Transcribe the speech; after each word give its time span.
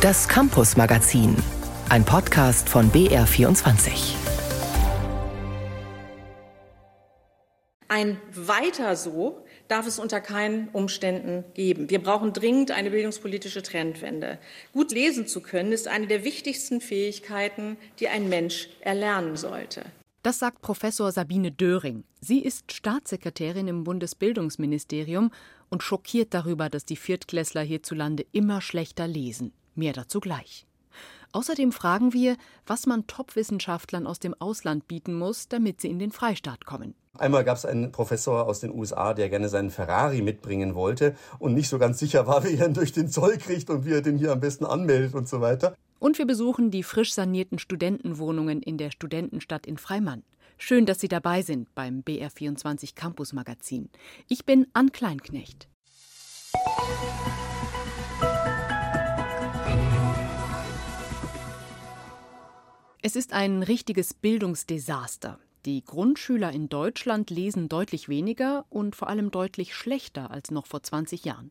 Das 0.00 0.26
Campus 0.26 0.78
Magazin, 0.78 1.36
ein 1.90 2.06
Podcast 2.06 2.70
von 2.70 2.90
BR24. 2.90 4.14
Ein 7.86 8.18
weiter 8.32 8.96
so 8.96 9.44
darf 9.68 9.86
es 9.86 9.98
unter 9.98 10.22
keinen 10.22 10.68
Umständen 10.68 11.44
geben. 11.52 11.90
Wir 11.90 12.02
brauchen 12.02 12.32
dringend 12.32 12.70
eine 12.70 12.90
bildungspolitische 12.90 13.62
Trendwende. 13.62 14.38
Gut 14.72 14.90
lesen 14.90 15.26
zu 15.26 15.42
können, 15.42 15.70
ist 15.70 15.86
eine 15.86 16.06
der 16.06 16.24
wichtigsten 16.24 16.80
Fähigkeiten, 16.80 17.76
die 17.98 18.08
ein 18.08 18.30
Mensch 18.30 18.70
erlernen 18.80 19.36
sollte. 19.36 19.84
Das 20.22 20.38
sagt 20.38 20.62
Professor 20.62 21.12
Sabine 21.12 21.52
Döring. 21.52 22.04
Sie 22.22 22.38
ist 22.38 22.72
Staatssekretärin 22.72 23.68
im 23.68 23.84
Bundesbildungsministerium 23.84 25.30
und 25.68 25.82
schockiert 25.82 26.32
darüber, 26.32 26.70
dass 26.70 26.86
die 26.86 26.96
Viertklässler 26.96 27.60
hierzulande 27.60 28.24
immer 28.32 28.62
schlechter 28.62 29.06
lesen. 29.06 29.52
Mehr 29.74 29.92
dazu 29.92 30.20
gleich. 30.20 30.66
Außerdem 31.32 31.70
fragen 31.70 32.12
wir, 32.12 32.36
was 32.66 32.86
man 32.86 33.06
Top-Wissenschaftlern 33.06 34.06
aus 34.06 34.18
dem 34.18 34.34
Ausland 34.40 34.88
bieten 34.88 35.14
muss, 35.14 35.48
damit 35.48 35.80
sie 35.80 35.88
in 35.88 36.00
den 36.00 36.10
Freistaat 36.10 36.64
kommen. 36.64 36.94
Einmal 37.18 37.44
gab 37.44 37.56
es 37.56 37.64
einen 37.64 37.92
Professor 37.92 38.46
aus 38.46 38.60
den 38.60 38.72
USA, 38.72 39.14
der 39.14 39.28
gerne 39.28 39.48
seinen 39.48 39.70
Ferrari 39.70 40.22
mitbringen 40.22 40.74
wollte 40.74 41.16
und 41.38 41.54
nicht 41.54 41.68
so 41.68 41.78
ganz 41.78 41.98
sicher 41.98 42.26
war, 42.26 42.44
wie 42.44 42.56
er 42.56 42.66
ihn 42.66 42.74
durch 42.74 42.92
den 42.92 43.08
Zoll 43.08 43.38
kriegt 43.38 43.70
und 43.70 43.84
wie 43.84 43.92
er 43.92 44.02
den 44.02 44.18
hier 44.18 44.32
am 44.32 44.40
besten 44.40 44.64
anmeldet 44.64 45.14
und 45.14 45.28
so 45.28 45.40
weiter. 45.40 45.74
Und 45.98 46.18
wir 46.18 46.26
besuchen 46.26 46.70
die 46.70 46.82
frisch 46.82 47.12
sanierten 47.12 47.58
Studentenwohnungen 47.58 48.62
in 48.62 48.78
der 48.78 48.90
Studentenstadt 48.90 49.66
in 49.66 49.76
Freimann. 49.76 50.22
Schön, 50.56 50.86
dass 50.86 51.00
Sie 51.00 51.08
dabei 51.08 51.42
sind 51.42 51.74
beim 51.74 52.00
BR24 52.00 52.94
Campus 52.94 53.32
Magazin. 53.32 53.88
Ich 54.28 54.44
bin 54.44 54.66
Ann 54.72 54.92
Kleinknecht. 54.92 55.68
Es 63.02 63.16
ist 63.16 63.32
ein 63.32 63.62
richtiges 63.62 64.12
Bildungsdesaster. 64.12 65.38
Die 65.64 65.82
Grundschüler 65.82 66.52
in 66.52 66.68
Deutschland 66.68 67.30
lesen 67.30 67.70
deutlich 67.70 68.10
weniger 68.10 68.66
und 68.68 68.94
vor 68.94 69.08
allem 69.08 69.30
deutlich 69.30 69.74
schlechter 69.74 70.30
als 70.30 70.50
noch 70.50 70.66
vor 70.66 70.82
20 70.82 71.24
Jahren. 71.24 71.50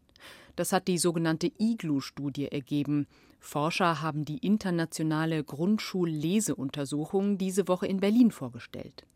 Das 0.55 0.73
hat 0.73 0.88
die 0.88 1.00
sogenannte 1.00 1.52
IGLU-Studie 1.58 2.52
ergeben. 2.52 3.08
Forscher 3.39 4.00
haben 4.00 4.25
die 4.25 4.38
internationale 4.45 5.44
Grundschulleseuntersuchung 5.44 7.39
diese 7.39 7.67
Woche 7.67 7.88
in 7.88 8.00
Berlin 8.00 8.30
vorgestellt. 8.30 9.08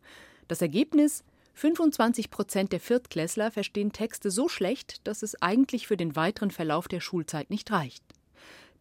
Das 0.48 0.64
Ergebnis 0.64 1.24
25 1.54 2.32
Prozent 2.32 2.72
der 2.72 2.80
Viertklässler 2.80 3.52
verstehen 3.52 3.92
Texte 3.92 4.32
so 4.32 4.50
schlecht, 4.50 5.08
dass 5.08 5.22
es 5.22 5.40
eigentlich 5.44 5.86
für 5.86 5.98
den 5.98 6.16
weiteren 6.16 6.50
Verlauf 6.50 6.88
der 6.88 7.00
Schulzeit 7.00 7.52
nicht 7.52 7.72
reicht. 7.72 8.04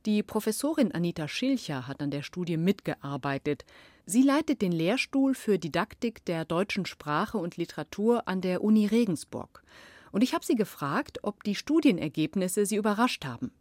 Die 0.05 0.25
Professorin 0.25 0.91
Anita 0.91 1.29
Schilcher 1.29 1.87
hat 1.87 2.03
an 2.03 2.11
der 2.11 2.23
Studie 2.23 2.57
mitgearbeitet. 2.57 3.65
Sie 4.05 4.23
leitet 4.23 4.61
den 4.61 4.73
Lehrstuhl 4.73 5.33
für 5.33 5.61
Didaktik 5.61 6.25
der 6.25 6.45
deutschen 6.45 6.87
Sprache 6.87 7.39
und 7.39 7.57
Literatur 7.57 8.27
an 8.27 8.41
der 8.41 8.65
Uni 8.65 8.87
Regensburg. 8.87 9.63
Und 10.11 10.23
ich 10.23 10.35
habe 10.35 10.45
sie 10.45 10.57
gefragt, 10.57 11.21
ob 11.23 11.45
die 11.45 11.55
Studienergebnisse 11.55 12.67
sie 12.67 12.75
überrascht 12.75 13.25
haben. 13.25 13.53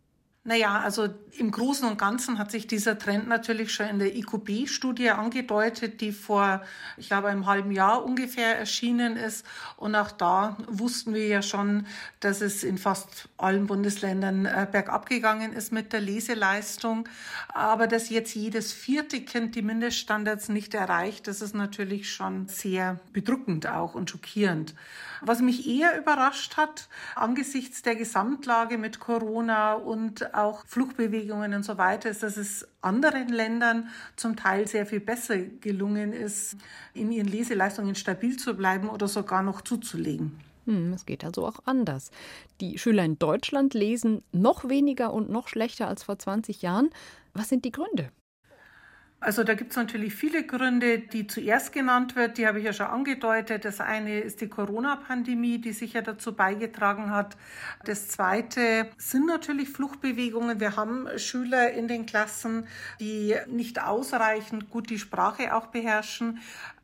Naja, 0.43 0.79
also 0.79 1.07
im 1.37 1.51
Großen 1.51 1.87
und 1.87 1.99
Ganzen 1.99 2.39
hat 2.39 2.49
sich 2.49 2.65
dieser 2.65 2.97
Trend 2.97 3.27
natürlich 3.27 3.71
schon 3.71 3.85
in 3.85 3.99
der 3.99 4.15
IQB-Studie 4.15 5.11
angedeutet, 5.11 6.01
die 6.01 6.11
vor, 6.11 6.63
ich 6.97 7.09
glaube, 7.09 7.27
einem 7.27 7.45
halben 7.45 7.71
Jahr 7.71 8.03
ungefähr 8.03 8.57
erschienen 8.57 9.17
ist. 9.17 9.45
Und 9.77 9.93
auch 9.93 10.09
da 10.09 10.57
wussten 10.67 11.13
wir 11.13 11.27
ja 11.27 11.43
schon, 11.43 11.85
dass 12.21 12.41
es 12.41 12.63
in 12.63 12.79
fast 12.79 13.29
allen 13.37 13.67
Bundesländern 13.67 14.47
äh, 14.47 14.67
bergab 14.69 15.07
gegangen 15.07 15.53
ist 15.53 15.71
mit 15.71 15.93
der 15.93 16.01
Leseleistung. 16.01 17.07
Aber 17.53 17.85
dass 17.85 18.09
jetzt 18.09 18.33
jedes 18.33 18.73
vierte 18.73 19.21
Kind 19.21 19.53
die 19.53 19.61
Mindeststandards 19.61 20.49
nicht 20.49 20.73
erreicht, 20.73 21.27
das 21.27 21.43
ist 21.43 21.53
natürlich 21.53 22.11
schon 22.11 22.47
sehr 22.47 22.99
bedrückend 23.13 23.67
auch 23.67 23.93
und 23.93 24.09
schockierend. 24.09 24.73
Was 25.21 25.39
mich 25.39 25.67
eher 25.67 25.99
überrascht 25.99 26.57
hat, 26.57 26.89
angesichts 27.13 27.83
der 27.83 27.95
Gesamtlage 27.95 28.79
mit 28.79 28.99
Corona 28.99 29.73
und 29.73 30.30
auch 30.33 30.65
Fluchtbewegungen 30.65 31.53
und 31.53 31.63
so 31.63 31.77
weiter, 31.77 32.09
ist, 32.09 32.23
dass 32.23 32.37
es 32.37 32.67
anderen 32.81 33.29
Ländern 33.29 33.89
zum 34.15 34.35
Teil 34.35 34.67
sehr 34.67 34.85
viel 34.85 34.99
besser 34.99 35.37
gelungen 35.37 36.13
ist, 36.13 36.57
in 36.93 37.11
ihren 37.11 37.27
Leseleistungen 37.27 37.95
stabil 37.95 38.37
zu 38.37 38.55
bleiben 38.55 38.89
oder 38.89 39.07
sogar 39.07 39.43
noch 39.43 39.61
zuzulegen. 39.61 40.39
Hm, 40.65 40.93
es 40.93 41.05
geht 41.05 41.25
also 41.25 41.45
auch 41.47 41.59
anders. 41.65 42.11
Die 42.59 42.77
Schüler 42.77 43.03
in 43.03 43.17
Deutschland 43.17 43.73
lesen 43.73 44.23
noch 44.31 44.69
weniger 44.69 45.13
und 45.13 45.29
noch 45.29 45.47
schlechter 45.47 45.87
als 45.87 46.03
vor 46.03 46.19
20 46.19 46.61
Jahren. 46.61 46.89
Was 47.33 47.49
sind 47.49 47.65
die 47.65 47.71
Gründe? 47.71 48.11
Also 49.23 49.43
da 49.43 49.53
gibt 49.53 49.69
es 49.69 49.77
natürlich 49.77 50.15
viele 50.15 50.43
Gründe, 50.43 50.97
die 50.97 51.27
zuerst 51.27 51.73
genannt 51.73 52.15
wird, 52.15 52.39
die 52.39 52.47
habe 52.47 52.57
ich 52.57 52.65
ja 52.65 52.73
schon 52.73 52.87
angedeutet. 52.87 53.65
Das 53.65 53.79
eine 53.79 54.19
ist 54.19 54.41
die 54.41 54.49
Corona-Pandemie, 54.49 55.59
die 55.59 55.73
sicher 55.73 56.01
dazu 56.01 56.33
beigetragen 56.35 57.11
hat. 57.11 57.37
Das 57.85 58.07
zweite 58.07 58.89
sind 58.97 59.27
natürlich 59.27 59.69
Fluchtbewegungen. 59.69 60.59
Wir 60.59 60.75
haben 60.75 61.07
Schüler 61.17 61.71
in 61.71 61.87
den 61.87 62.07
Klassen, 62.07 62.65
die 62.99 63.35
nicht 63.45 63.83
ausreichend 63.83 64.71
gut 64.71 64.89
die 64.89 64.97
Sprache 64.97 65.55
auch 65.55 65.67
beherrschen. 65.67 66.39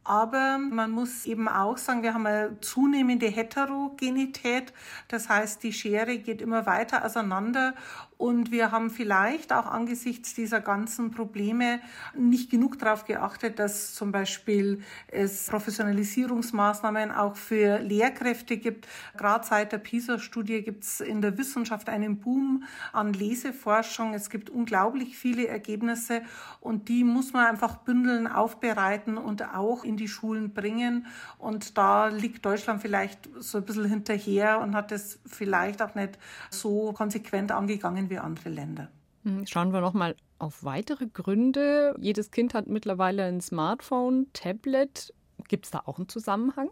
Aber 0.08 0.58
man 0.58 0.90
muss 0.90 1.26
eben 1.26 1.50
auch 1.50 1.78
sagen, 1.78 2.02
wir 2.02 2.14
haben 2.14 2.26
eine 2.26 2.62
zunehmende 2.62 3.28
Heterogenität. 3.28 4.72
Das 5.10 5.28
heißt, 5.28 5.62
die 5.64 5.74
Schere 5.74 6.18
geht 6.20 6.42
immer 6.42 6.66
weiter 6.66 7.04
auseinander. 7.04 7.74
Und 8.18 8.50
wir 8.50 8.72
haben 8.72 8.90
vielleicht 8.90 9.54
auch 9.54 9.68
angesichts 9.68 10.34
dieser 10.34 10.60
ganzen 10.60 11.12
Probleme 11.12 11.80
nicht 12.16 12.50
genug 12.50 12.80
darauf 12.80 13.06
geachtet, 13.06 13.60
dass 13.60 13.94
zum 13.94 14.12
Beispiel 14.12 14.82
es 15.08 15.48
Professionalisierungsmaßnahmen 15.48 17.12
auch 17.12 17.36
für 17.36 17.78
Lehrkräfte 17.80 18.58
gibt. 18.58 18.88
Gerade 19.18 19.46
seit 19.46 19.72
der 19.72 19.78
PISA-Studie 19.78 20.64
gibt 20.64 20.84
es 20.84 21.00
in 21.00 21.22
der 21.22 21.38
Wissenschaft 21.38 21.90
einen 21.90 22.18
Boom 22.18 22.64
an 22.92 23.14
Leseforschung. 23.14 24.16
Es 24.16 24.32
gibt 24.32 24.50
unglaublich 24.50 25.16
viele 25.16 25.48
Ergebnisse 25.48 26.22
und 26.60 26.90
die 26.90 27.04
muss 27.04 27.34
man 27.34 27.46
einfach 27.46 27.78
bündeln, 27.78 28.26
aufbereiten 28.26 29.18
und 29.18 29.44
auch 29.54 29.84
in 29.84 29.97
die 29.98 30.08
Schulen 30.08 30.54
bringen. 30.54 31.08
Und 31.38 31.78
da 31.78 32.08
liegt 32.08 32.46
Deutschland 32.46 32.82
vielleicht 32.82 33.30
so 33.40 33.58
ein 33.58 33.66
bisschen 33.66 33.86
hinterher 33.86 34.60
und 34.62 34.76
hat 34.76 34.92
es 34.92 35.20
vielleicht 35.26 35.82
auch 35.82 35.96
nicht 35.96 36.18
so 36.50 36.94
konsequent 36.94 37.52
angegangen 37.52 38.10
wie 38.10 38.20
andere 38.20 38.50
Länder. 38.50 38.90
Hm, 39.24 39.46
schauen 39.46 39.74
wir 39.74 39.82
noch 39.82 39.94
mal 39.94 40.16
auf 40.40 40.64
weitere 40.64 41.08
Gründe. 41.08 41.96
Jedes 42.00 42.32
Kind 42.32 42.54
hat 42.54 42.68
mittlerweile 42.68 43.26
ein 43.26 43.42
Smartphone, 43.42 44.28
Tablet. 44.34 45.14
Gibt 45.48 45.66
es 45.66 45.72
da 45.72 45.82
auch 45.86 45.98
einen 45.98 46.10
Zusammenhang? 46.10 46.70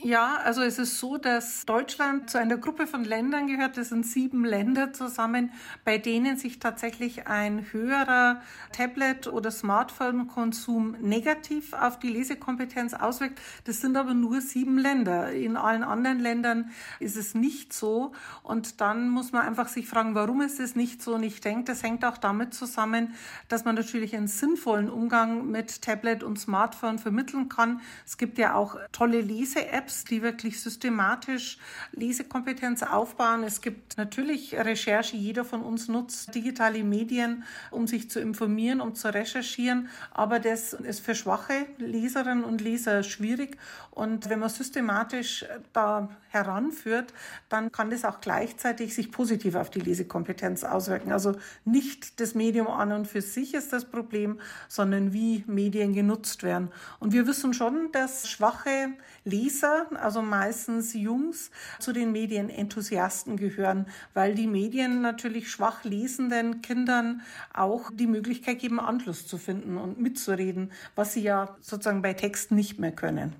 Ja, 0.00 0.36
also 0.44 0.62
es 0.62 0.78
ist 0.78 0.98
so, 1.00 1.16
dass 1.16 1.66
Deutschland 1.66 2.30
zu 2.30 2.38
einer 2.38 2.56
Gruppe 2.56 2.86
von 2.86 3.02
Ländern 3.02 3.48
gehört. 3.48 3.76
Das 3.76 3.88
sind 3.88 4.06
sieben 4.06 4.44
Länder 4.44 4.92
zusammen, 4.92 5.50
bei 5.84 5.98
denen 5.98 6.36
sich 6.36 6.60
tatsächlich 6.60 7.26
ein 7.26 7.72
höherer 7.72 8.40
Tablet- 8.70 9.26
oder 9.26 9.50
Smartphone-Konsum 9.50 10.92
negativ 11.00 11.72
auf 11.72 11.98
die 11.98 12.10
Lesekompetenz 12.10 12.94
auswirkt. 12.94 13.40
Das 13.64 13.80
sind 13.80 13.96
aber 13.96 14.14
nur 14.14 14.40
sieben 14.40 14.78
Länder. 14.78 15.32
In 15.32 15.56
allen 15.56 15.82
anderen 15.82 16.20
Ländern 16.20 16.70
ist 17.00 17.16
es 17.16 17.34
nicht 17.34 17.72
so. 17.72 18.12
Und 18.44 18.80
dann 18.80 19.08
muss 19.08 19.32
man 19.32 19.44
einfach 19.48 19.66
sich 19.66 19.88
fragen, 19.88 20.14
warum 20.14 20.42
ist 20.42 20.60
es 20.60 20.76
nicht 20.76 21.02
so? 21.02 21.16
Und 21.16 21.24
ich 21.24 21.40
denke, 21.40 21.64
das 21.64 21.82
hängt 21.82 22.04
auch 22.04 22.18
damit 22.18 22.54
zusammen, 22.54 23.14
dass 23.48 23.64
man 23.64 23.74
natürlich 23.74 24.14
einen 24.14 24.28
sinnvollen 24.28 24.90
Umgang 24.90 25.50
mit 25.50 25.82
Tablet 25.82 26.22
und 26.22 26.38
Smartphone 26.38 27.00
vermitteln 27.00 27.48
kann. 27.48 27.80
Es 28.06 28.16
gibt 28.16 28.38
ja 28.38 28.54
auch 28.54 28.76
tolle 28.92 29.20
Lese-Apps 29.20 29.87
Apps, 29.88 30.04
die 30.04 30.20
wirklich 30.20 30.60
systematisch 30.60 31.56
Lesekompetenz 31.92 32.82
aufbauen. 32.82 33.42
Es 33.42 33.62
gibt 33.62 33.96
natürlich 33.96 34.54
Recherche. 34.54 35.16
Jeder 35.16 35.46
von 35.46 35.62
uns 35.62 35.88
nutzt 35.88 36.34
digitale 36.34 36.84
Medien, 36.84 37.44
um 37.70 37.86
sich 37.86 38.10
zu 38.10 38.20
informieren, 38.20 38.82
um 38.82 38.94
zu 38.94 39.08
recherchieren. 39.08 39.88
Aber 40.10 40.40
das 40.40 40.74
ist 40.74 41.00
für 41.00 41.14
schwache 41.14 41.64
Leserinnen 41.78 42.44
und 42.44 42.60
Leser 42.60 43.02
schwierig. 43.02 43.56
Und 43.90 44.28
wenn 44.28 44.40
man 44.40 44.50
systematisch 44.50 45.46
da 45.72 46.10
heranführt, 46.28 47.14
dann 47.48 47.72
kann 47.72 47.88
das 47.88 48.04
auch 48.04 48.20
gleichzeitig 48.20 48.94
sich 48.94 49.10
positiv 49.10 49.54
auf 49.54 49.70
die 49.70 49.80
Lesekompetenz 49.80 50.64
auswirken. 50.64 51.12
Also 51.12 51.34
nicht 51.64 52.20
das 52.20 52.34
Medium 52.34 52.68
an 52.68 52.92
und 52.92 53.08
für 53.08 53.22
sich 53.22 53.54
ist 53.54 53.72
das 53.72 53.86
Problem, 53.86 54.38
sondern 54.68 55.14
wie 55.14 55.44
Medien 55.46 55.94
genutzt 55.94 56.42
werden. 56.42 56.68
Und 57.00 57.12
wir 57.12 57.26
wissen 57.26 57.54
schon, 57.54 57.90
dass 57.92 58.28
schwache 58.28 58.92
Leser, 59.24 59.77
also 59.96 60.22
meistens 60.22 60.94
Jungs, 60.94 61.50
zu 61.78 61.92
den 61.92 62.12
Medienenthusiasten 62.12 63.36
gehören, 63.36 63.86
weil 64.14 64.34
die 64.34 64.46
Medien 64.46 65.00
natürlich 65.00 65.50
schwach 65.50 65.84
lesenden 65.84 66.62
Kindern 66.62 67.22
auch 67.52 67.90
die 67.92 68.06
Möglichkeit 68.06 68.58
geben, 68.58 68.80
Anschluss 68.80 69.26
zu 69.26 69.38
finden 69.38 69.76
und 69.76 70.00
mitzureden, 70.00 70.72
was 70.94 71.12
sie 71.12 71.22
ja 71.22 71.56
sozusagen 71.60 72.02
bei 72.02 72.14
Text 72.14 72.52
nicht 72.52 72.78
mehr 72.78 72.92
können. 72.92 73.34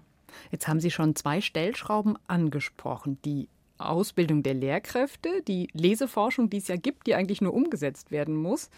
Jetzt 0.51 0.69
haben 0.69 0.81
Sie 0.81 0.91
schon 0.91 1.17
zwei 1.17 1.41
Stellschrauben 1.41 2.17
angesprochen, 2.27 3.19
die 3.25 3.49
Ausbildung 3.79 4.43
der 4.43 4.55
Lehrkräfte, 4.55 5.43
die 5.47 5.69
Leseforschung, 5.73 6.51
die 6.51 6.59
es 6.59 6.69
ja 6.69 6.77
gibt, 6.77 7.07
die 7.07 7.15
eigentlich 7.15 7.41
nur 7.41 7.55
umgesetzt 7.55 8.11
werden 8.11 8.37
muss. 8.37 8.71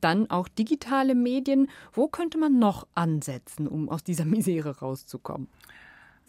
Dann 0.00 0.30
auch 0.30 0.48
digitale 0.48 1.14
Medien. 1.14 1.68
Wo 1.92 2.08
könnte 2.08 2.38
man 2.38 2.58
noch 2.58 2.86
ansetzen, 2.94 3.68
um 3.68 3.88
aus 3.88 4.02
dieser 4.02 4.24
Misere 4.24 4.78
rauszukommen? 4.78 5.48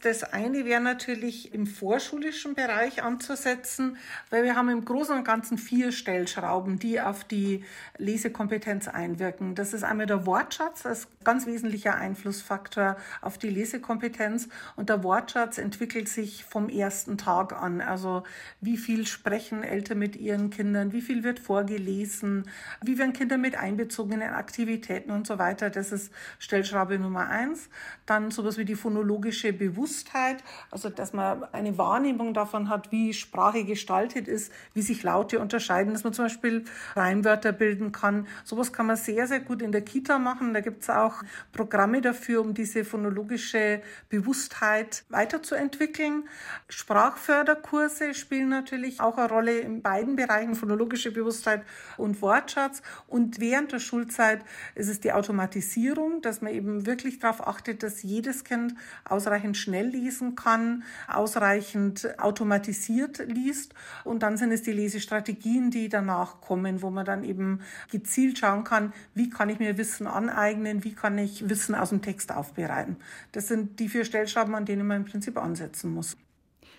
Das 0.02 0.24
eine 0.24 0.64
wäre 0.66 0.80
natürlich 0.80 1.56
im 1.56 1.66
vorschulischen 1.66 2.54
Bereich 2.54 3.02
anzusetzen, 3.02 3.98
weil 4.30 4.44
wir 4.44 4.56
haben 4.56 4.70
im 4.70 4.86
Großen 4.86 5.18
und 5.18 5.24
Ganzen 5.24 5.58
vier 5.58 5.92
Stellschrauben, 5.92 6.78
die 6.78 7.02
auf 7.02 7.24
die 7.24 7.66
Lesekompetenz 7.98 8.88
einwirken. 8.88 9.56
Das 9.56 9.74
ist 9.74 9.84
einmal 9.84 10.06
der 10.06 10.28
Wortschatz, 10.28 10.86
als 10.86 11.08
ganz 11.24 11.48
wesentlicher 11.48 11.96
Einflussfaktor 11.96 12.98
auf 13.22 13.40
die 13.40 13.50
Lesekompetenz. 13.50 14.50
Und 14.76 14.90
der 14.90 15.04
Wortschatz 15.04 15.58
entwickelt 15.58 16.10
sich 16.10 16.46
vom 16.46 16.70
ersten 16.70 17.18
Tag 17.18 17.60
an. 17.60 17.82
Also 17.82 18.22
wie 18.62 18.78
viel 18.78 19.08
sprechen 19.08 19.64
Eltern 19.64 19.98
mit 19.98 20.16
ihren 20.16 20.52
Kindern, 20.52 20.94
wie 20.94 21.02
viel 21.02 21.24
wird 21.24 21.40
vorgelesen, 21.40 22.48
wie 22.84 23.00
werden 23.00 23.14
Kinder 23.14 23.40
mit 23.40 23.58
einbezogen 23.58 24.14
in 24.14 24.22
Aktivitäten 24.22 25.10
und 25.10 25.26
so 25.26 25.40
weiter. 25.40 25.72
Das 25.72 25.92
ist 25.92 26.14
Stellschraube 26.38 27.00
Nummer 27.00 27.30
eins. 27.30 27.68
Dann 28.06 28.30
sowas 28.30 28.60
wie 28.60 28.66
die 28.66 28.76
phonologische 28.76 29.54
Bewusstheit. 29.54 29.87
Bewusstheit, 29.88 30.44
also 30.70 30.90
dass 30.90 31.14
man 31.14 31.46
eine 31.54 31.78
Wahrnehmung 31.78 32.34
davon 32.34 32.68
hat, 32.70 32.92
wie 32.92 33.14
Sprache 33.14 33.64
gestaltet 33.64 34.28
ist, 34.28 34.52
wie 34.74 34.82
sich 34.82 35.02
Laute 35.02 35.40
unterscheiden, 35.40 35.94
dass 35.94 36.04
man 36.04 36.12
zum 36.12 36.26
Beispiel 36.26 36.66
Reimwörter 36.96 37.54
bilden 37.54 37.94
kann. 37.94 38.28
Sowas 38.44 38.74
kann 38.74 38.86
man 38.86 38.98
sehr, 38.98 39.28
sehr 39.28 39.40
gut 39.40 39.62
in 39.62 39.72
der 39.72 39.82
Kita 39.82 40.20
machen. 40.20 40.54
Da 40.54 40.60
gibt 40.60 40.84
es 40.84 40.90
auch 40.90 41.24
Programme 41.54 42.02
dafür, 42.02 42.42
um 42.42 42.54
diese 42.54 42.84
phonologische 42.84 43.82
Bewusstheit 44.10 45.06
weiterzuentwickeln. 45.08 46.28
Sprachförderkurse 46.68 48.14
spielen 48.14 48.50
natürlich 48.50 49.00
auch 49.00 49.18
eine 49.18 49.30
Rolle 49.30 49.60
in 49.60 49.82
beiden 49.82 50.18
Bereichen, 50.18 50.56
phonologische 50.56 51.12
Bewusstheit 51.12 51.64
und 51.96 52.22
Wortschatz. 52.22 52.82
Und 53.08 53.40
während 53.40 53.72
der 53.72 53.80
Schulzeit 53.80 54.42
ist 54.76 54.90
es 54.90 55.00
die 55.00 55.14
Automatisierung, 55.14 56.22
dass 56.22 56.42
man 56.42 56.52
eben 56.52 56.86
wirklich 56.86 57.20
darauf 57.20 57.48
achtet, 57.48 57.84
dass 57.84 58.04
jedes 58.04 58.44
Kind 58.44 58.76
ausreichend 59.06 59.56
schnell 59.56 59.77
schnell 59.78 59.88
lesen 59.88 60.36
kann, 60.36 60.84
ausreichend 61.08 62.20
automatisiert 62.20 63.20
liest. 63.28 63.74
Und 64.04 64.24
dann 64.24 64.38
sind 64.38 64.52
es 64.52 64.64
die 64.64 64.72
Lesestrategien, 64.72 65.72
die 65.72 65.90
danach 65.90 66.42
kommen, 66.42 66.82
wo 66.82 66.90
man 66.90 67.06
dann 67.06 67.24
eben 67.24 67.62
gezielt 67.92 68.40
schauen 68.40 68.64
kann, 68.64 68.94
wie 69.14 69.30
kann 69.30 69.50
ich 69.50 69.60
mir 69.60 69.78
Wissen 69.78 70.08
aneignen, 70.08 70.84
wie 70.84 70.94
kann 70.94 71.18
ich 71.18 71.50
Wissen 71.50 71.76
aus 71.76 71.90
dem 71.90 72.02
Text 72.02 72.32
aufbereiten. 72.32 72.98
Das 73.32 73.48
sind 73.48 73.80
die 73.80 73.90
vier 73.90 74.06
Stellschrauben, 74.06 74.56
an 74.56 74.66
denen 74.66 74.88
man 74.88 74.98
im 74.98 75.06
Prinzip 75.06 75.38
ansetzen 75.38 75.94
muss. 75.94 76.18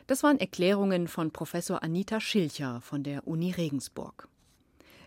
Das 0.07 0.23
waren 0.23 0.41
Erklärungen 0.41 1.07
von 1.07 1.31
Professor 1.31 1.83
Anita 1.83 2.19
Schilcher 2.21 2.81
von 2.81 3.03
der 3.03 3.27
Uni 3.27 3.53
Regensburg. 3.53 4.29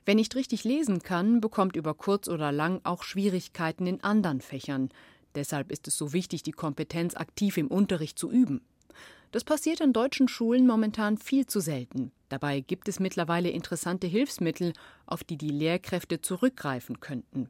Wer 0.05 0.15
nicht 0.15 0.35
richtig 0.35 0.63
lesen 0.63 1.03
kann, 1.03 1.41
bekommt 1.41 1.75
über 1.75 1.93
kurz 1.93 2.27
oder 2.27 2.51
lang 2.51 2.81
auch 2.83 3.03
Schwierigkeiten 3.03 3.85
in 3.85 4.03
anderen 4.03 4.41
Fächern, 4.41 4.89
Deshalb 5.35 5.71
ist 5.71 5.87
es 5.87 5.97
so 5.97 6.13
wichtig, 6.13 6.43
die 6.43 6.51
Kompetenz 6.51 7.15
aktiv 7.15 7.57
im 7.57 7.67
Unterricht 7.67 8.19
zu 8.19 8.31
üben. 8.31 8.61
Das 9.31 9.43
passiert 9.45 9.81
an 9.81 9.93
deutschen 9.93 10.27
Schulen 10.27 10.67
momentan 10.67 11.17
viel 11.17 11.47
zu 11.47 11.61
selten. 11.61 12.11
Dabei 12.27 12.59
gibt 12.59 12.89
es 12.89 12.99
mittlerweile 12.99 13.49
interessante 13.49 14.07
Hilfsmittel, 14.07 14.73
auf 15.05 15.23
die 15.23 15.37
die 15.37 15.49
Lehrkräfte 15.49 16.21
zurückgreifen 16.21 16.99
könnten. 16.99 17.49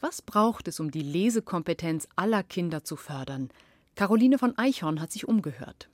Was 0.00 0.22
braucht 0.22 0.68
es, 0.68 0.80
um 0.80 0.90
die 0.90 1.02
Lesekompetenz 1.02 2.08
aller 2.16 2.42
Kinder 2.42 2.84
zu 2.84 2.96
fördern? 2.96 3.50
Caroline 3.96 4.38
von 4.38 4.56
Eichhorn 4.56 5.00
hat 5.00 5.12
sich 5.12 5.28
umgehört. 5.28 5.90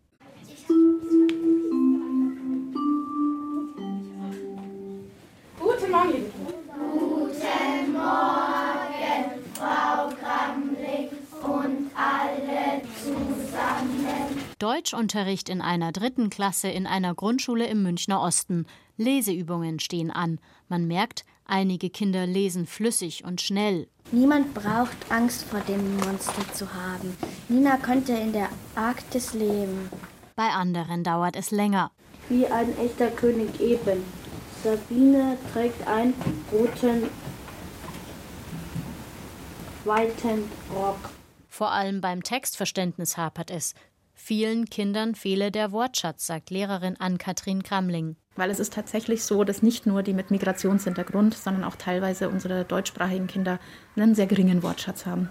Deutschunterricht 14.59 15.51
in 15.51 15.61
einer 15.61 15.93
dritten 15.93 16.31
Klasse 16.31 16.69
in 16.69 16.87
einer 16.87 17.15
Grundschule 17.15 17.67
im 17.67 17.83
Münchner 17.83 18.23
Osten. 18.23 18.67
Leseübungen 18.97 19.81
stehen 19.81 20.11
an. 20.11 20.39
Man 20.69 20.87
merkt, 20.87 21.27
einige 21.45 21.91
Kinder 21.91 22.27
lesen 22.27 22.67
flüssig 22.67 23.23
und 23.25 23.43
schnell. 23.43 23.87
Niemand 24.13 24.55
braucht 24.55 24.97
Angst 25.11 25.45
vor 25.45 25.61
dem 25.61 25.99
Monster 25.99 26.53
zu 26.55 26.73
haben. 26.73 27.15
Nina 27.51 27.77
könnte 27.77 28.15
in 28.15 28.33
der 28.33 28.49
Arktis 28.75 29.35
leben. 29.35 29.91
Bei 30.37 30.49
anderen 30.49 31.05
dauert 31.05 31.37
es 31.37 31.51
länger. 31.51 31.91
Wie 32.31 32.47
ein 32.47 32.79
echter 32.79 33.09
König 33.09 33.61
eben. 33.61 34.03
Sabine 34.65 35.37
trägt 35.53 35.87
einen 35.87 36.15
roten, 36.51 37.11
weiten 39.85 40.51
Rock. 40.75 41.11
Vor 41.49 41.73
allem 41.73 42.01
beim 42.01 42.23
Textverständnis 42.23 43.17
hapert 43.17 43.51
es. 43.51 43.75
Vielen 44.19 44.65
Kindern 44.65 45.15
fehle 45.15 45.53
der 45.53 45.71
Wortschatz, 45.71 46.27
sagt 46.27 46.51
Lehrerin 46.51 46.97
Ann-Kathrin 46.99 47.63
Kramling. 47.63 48.17
Weil 48.35 48.51
es 48.51 48.59
ist 48.59 48.73
tatsächlich 48.73 49.23
so, 49.23 49.45
dass 49.45 49.63
nicht 49.63 49.87
nur 49.87 50.03
die 50.03 50.15
mit 50.15 50.31
Migrationshintergrund, 50.31 51.35
sondern 51.35 51.63
auch 51.63 51.77
teilweise 51.77 52.29
unsere 52.29 52.65
deutschsprachigen 52.65 53.29
Kinder 53.29 53.61
einen 53.95 54.15
sehr 54.15 54.27
geringen 54.27 54.63
Wortschatz 54.63 55.07
haben. 55.07 55.31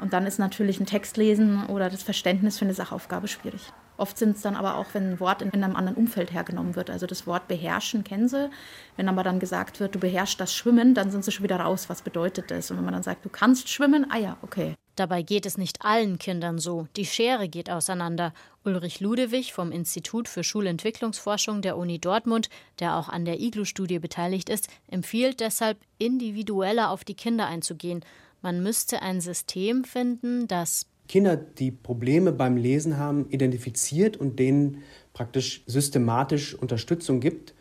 Und 0.00 0.12
dann 0.12 0.26
ist 0.26 0.38
natürlich 0.38 0.80
ein 0.80 0.86
Textlesen 0.86 1.66
oder 1.66 1.90
das 1.90 2.02
Verständnis 2.02 2.56
für 2.56 2.64
eine 2.64 2.72
Sachaufgabe 2.72 3.28
schwierig. 3.28 3.72
Oft 3.96 4.16
sind 4.16 4.36
es 4.36 4.42
dann 4.42 4.56
aber 4.56 4.76
auch, 4.76 4.86
wenn 4.92 5.12
ein 5.12 5.20
Wort 5.20 5.42
in, 5.42 5.52
einem 5.52 5.76
anderen 5.76 5.96
Umfeld 5.96 6.32
hergenommen 6.32 6.76
wird. 6.76 6.90
Also 6.90 7.06
das 7.06 7.26
Wort 7.26 7.46
beherrschen 7.46 8.04
kennen 8.04 8.28
sie. 8.28 8.48
Wenn 8.96 9.08
aber 9.08 9.22
dann 9.22 9.38
gesagt 9.38 9.80
wird, 9.80 9.94
du 9.94 9.98
beherrschst 9.98 10.40
das 10.40 10.54
Schwimmen, 10.54 10.94
dann 10.94 11.10
sind 11.10 11.24
sie 11.24 11.32
schon 11.32 11.44
wieder 11.44 11.60
raus. 11.60 11.88
Was 11.88 12.02
bedeutet 12.02 12.50
das? 12.50 12.70
Und 12.70 12.78
wenn 12.78 12.84
man 12.84 12.94
dann 12.94 13.02
sagt, 13.02 13.24
du 13.24 13.28
kannst 13.28 13.68
schwimmen, 13.68 14.06
ah 14.10 14.18
ja, 14.18 14.36
okay. 14.42 14.74
Dabei 14.96 15.22
geht 15.22 15.44
es 15.46 15.58
nicht 15.58 15.84
allen 15.84 16.18
Kindern 16.18 16.58
so. 16.58 16.86
Die 16.96 17.06
Schere 17.06 17.48
geht 17.48 17.70
auseinander. 17.70 18.32
Ulrich 18.64 19.00
Ludewig 19.00 19.52
vom 19.52 19.72
Institut 19.72 20.28
für 20.28 20.44
Schulentwicklungsforschung 20.44 21.62
der 21.62 21.76
Uni 21.76 21.98
Dortmund, 21.98 22.48
der 22.78 22.96
auch 22.96 23.08
an 23.08 23.24
der 23.24 23.40
IGLU-Studie 23.40 23.98
beteiligt 23.98 24.48
ist, 24.48 24.68
empfiehlt 24.88 25.40
deshalb, 25.40 25.78
individueller 25.98 26.90
auf 26.90 27.04
die 27.04 27.14
Kinder 27.14 27.46
einzugehen. 27.46 28.04
Man 28.40 28.62
müsste 28.62 29.02
ein 29.02 29.20
System 29.20 29.84
finden, 29.84 30.46
das 30.46 30.86
Kinder, 31.08 31.36
die 31.36 31.70
Probleme 31.70 32.32
beim 32.32 32.56
Lesen 32.56 32.96
haben, 32.96 33.28
identifiziert 33.28 34.16
und 34.16 34.38
denen 34.38 34.82
praktisch 35.12 35.62
systematisch 35.66 36.54
Unterstützung 36.54 37.20
gibt 37.20 37.54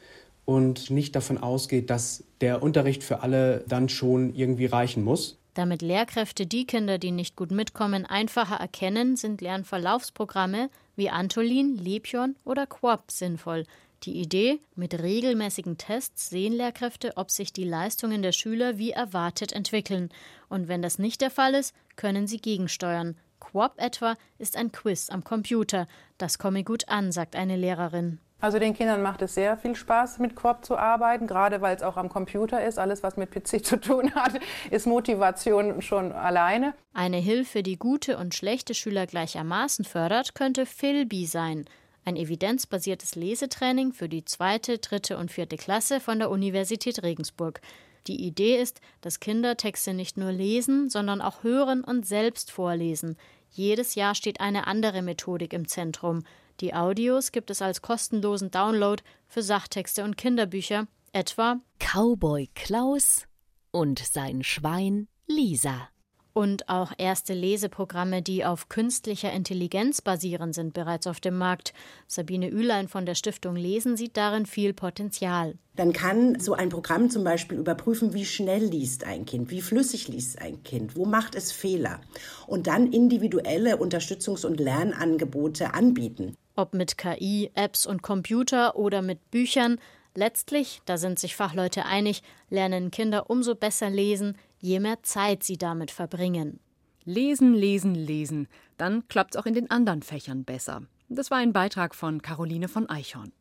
und 0.46 0.90
nicht 0.90 1.16
davon 1.16 1.38
ausgeht, 1.38 1.90
dass 1.90 2.24
der 2.42 2.64
Unterricht 2.64 3.04
für 3.04 3.22
alle 3.22 3.64
dann 3.68 3.90
schon 3.90 4.34
irgendwie 4.34 4.66
reichen 4.66 5.04
muss. 5.04 5.40
Damit 5.54 5.82
Lehrkräfte 5.82 6.48
die 6.48 6.66
Kinder, 6.66 6.98
die 6.98 7.12
nicht 7.12 7.36
gut 7.36 7.52
mitkommen, 7.52 8.06
einfacher 8.06 8.56
erkennen, 8.56 9.16
sind 9.16 9.42
Lernverlaufsprogramme 9.42 10.70
wie 10.96 11.10
Antolin, 11.10 11.78
Lepion 11.78 12.36
oder 12.44 12.66
Quab 12.66 13.12
sinnvoll. 13.12 13.66
Die 14.04 14.20
Idee, 14.20 14.60
mit 14.76 15.02
regelmäßigen 15.02 15.78
Tests 15.78 16.30
sehen 16.30 16.54
Lehrkräfte, 16.54 17.14
ob 17.16 17.32
sich 17.32 17.54
die 17.54 17.64
Leistungen 17.64 18.22
der 18.22 18.34
Schüler 18.34 18.78
wie 18.78 18.92
erwartet 18.92 19.54
entwickeln. 19.54 20.10
Und 20.50 20.68
wenn 20.68 20.82
das 20.82 21.00
nicht 21.00 21.22
der 21.22 21.32
Fall 21.32 21.54
ist, 21.54 21.74
können 21.96 22.28
sie 22.28 22.40
gegensteuern. 22.40 23.16
Quab 23.40 23.80
etwa 23.80 24.16
ist 24.40 24.58
ein 24.58 24.72
Quiz 24.72 25.10
am 25.10 25.24
Computer. 25.24 25.88
Das 26.18 26.38
komme 26.38 26.64
gut 26.64 26.90
an, 26.90 27.12
sagt 27.12 27.36
eine 27.36 27.56
Lehrerin. 27.56 28.20
Also 28.44 28.60
den 28.60 28.74
Kindern 28.74 29.02
macht 29.02 29.22
es 29.22 29.36
sehr 29.36 29.56
viel 29.56 29.74
Spaß, 29.74 30.20
mit 30.20 30.36
Quab 30.36 30.66
zu 30.66 30.76
arbeiten, 30.76 31.28
gerade 31.28 31.62
weil 31.62 31.78
es 31.78 31.82
auch 31.82 31.96
am 31.96 32.10
Computer 32.10 32.62
ist. 32.62 32.78
Alles, 32.78 33.02
was 33.02 33.16
mit 33.16 33.32
PC 33.32 33.66
zu 33.66 33.80
tun 33.80 34.14
hat, 34.16 34.34
ist 34.70 34.86
Motivation 34.86 35.82
schon 35.82 36.12
alleine. 36.12 36.74
Eine 36.94 37.20
Hilfe, 37.20 37.64
die 37.64 37.78
gute 37.78 38.18
und 38.18 38.36
schlechte 38.36 38.74
Schüler 38.74 39.08
gleichermaßen 39.08 39.86
fördert, 39.86 40.36
könnte 40.36 40.66
Philby 40.66 41.26
sein. 41.26 41.64
Ein 42.04 42.18
evidenzbasiertes 42.18 43.16
Lesetraining 43.16 43.94
für 43.94 44.10
die 44.10 44.26
zweite, 44.26 44.78
dritte 44.78 45.18
und 45.18 45.32
vierte 45.32 45.56
Klasse 45.56 46.02
von 46.02 46.20
der 46.20 46.30
Universität 46.30 47.02
Regensburg. 47.02 47.62
Die 48.08 48.26
Idee 48.28 48.62
ist, 48.62 48.82
dass 49.00 49.22
Kinder 49.22 49.56
Texte 49.56 49.94
nicht 49.94 50.18
nur 50.18 50.34
lesen, 50.34 50.90
sondern 50.90 51.22
auch 51.22 51.44
hören 51.44 51.82
und 51.82 52.06
selbst 52.06 52.52
vorlesen. 52.52 53.16
Jedes 53.52 53.96
Jahr 53.96 54.16
steht 54.16 54.42
eine 54.42 54.68
andere 54.68 55.02
Methodik 55.02 55.54
im 55.54 55.66
Zentrum. 55.70 56.26
Die 56.60 56.74
Audios 56.74 57.32
gibt 57.32 57.50
es 57.50 57.62
als 57.62 57.82
kostenlosen 57.82 58.52
Download 58.52 59.02
für 59.28 59.42
Sachtexte 59.42 60.04
und 60.04 60.18
Kinderbücher, 60.18 60.88
etwa 61.12 61.60
Cowboy 61.80 62.50
Klaus 62.54 63.26
und 63.72 64.00
sein 64.00 64.44
Schwein 64.44 65.08
Lisa. 65.28 65.90
Und 66.36 66.68
auch 66.68 66.92
erste 66.98 67.36
Leseprogramme, 67.36 68.24
die 68.24 68.44
auf 68.44 68.68
künstlicher 68.68 69.32
Intelligenz 69.32 70.02
basieren, 70.02 70.52
sind 70.52 70.74
bereits 70.74 71.06
auf 71.06 71.20
dem 71.20 71.38
Markt. 71.38 71.74
Sabine 72.08 72.50
Ülein 72.50 72.88
von 72.88 73.06
der 73.06 73.14
Stiftung 73.14 73.56
Lesen 73.56 73.98
sieht 73.98 74.18
darin 74.18 74.48
viel 74.48 74.74
Potenzial. 74.74 75.60
Dann 75.76 75.94
kann 75.94 76.40
so 76.40 76.54
ein 76.54 76.70
Programm 76.70 77.12
zum 77.12 77.24
Beispiel 77.24 77.60
überprüfen, 77.60 78.16
wie 78.16 78.26
schnell 78.26 78.66
liest 78.66 79.04
ein 79.04 79.26
Kind, 79.26 79.52
wie 79.52 79.62
flüssig 79.62 80.08
liest 80.08 80.40
ein 80.40 80.64
Kind, 80.64 80.96
wo 80.96 81.06
macht 81.06 81.36
es 81.36 81.52
Fehler 81.52 82.02
und 82.48 82.66
dann 82.66 82.92
individuelle 82.92 83.78
Unterstützungs- 83.78 84.46
und 84.46 84.60
Lernangebote 84.60 85.76
anbieten. 85.76 86.36
Ob 86.56 86.76
mit 86.76 87.00
KI, 87.00 87.50
Apps 87.56 87.88
und 87.88 88.04
Computer 88.04 88.76
oder 88.76 89.02
mit 89.02 89.32
Büchern, 89.32 89.80
letztlich, 90.14 90.82
da 90.86 90.98
sind 90.98 91.18
sich 91.18 91.36
Fachleute 91.36 91.86
einig, 91.86 92.22
lernen 92.52 92.92
Kinder 92.92 93.32
umso 93.32 93.56
besser 93.56 93.90
lesen, 93.90 94.38
je 94.60 94.80
mehr 94.80 95.02
Zeit 95.02 95.44
sie 95.44 95.58
damit 95.58 95.90
verbringen. 95.90 96.60
Lesen, 97.06 97.56
lesen, 97.56 97.96
lesen, 97.96 98.48
dann 98.78 99.08
klappt 99.08 99.34
es 99.34 99.42
auch 99.42 99.48
in 99.48 99.56
den 99.56 99.72
anderen 99.72 100.04
Fächern 100.04 100.44
besser. 100.44 100.84
Das 101.10 101.32
war 101.32 101.40
ein 101.40 101.54
Beitrag 101.54 101.96
von 101.96 102.22
Caroline 102.22 102.68
von 102.68 102.88
Eichhorn. 102.88 103.32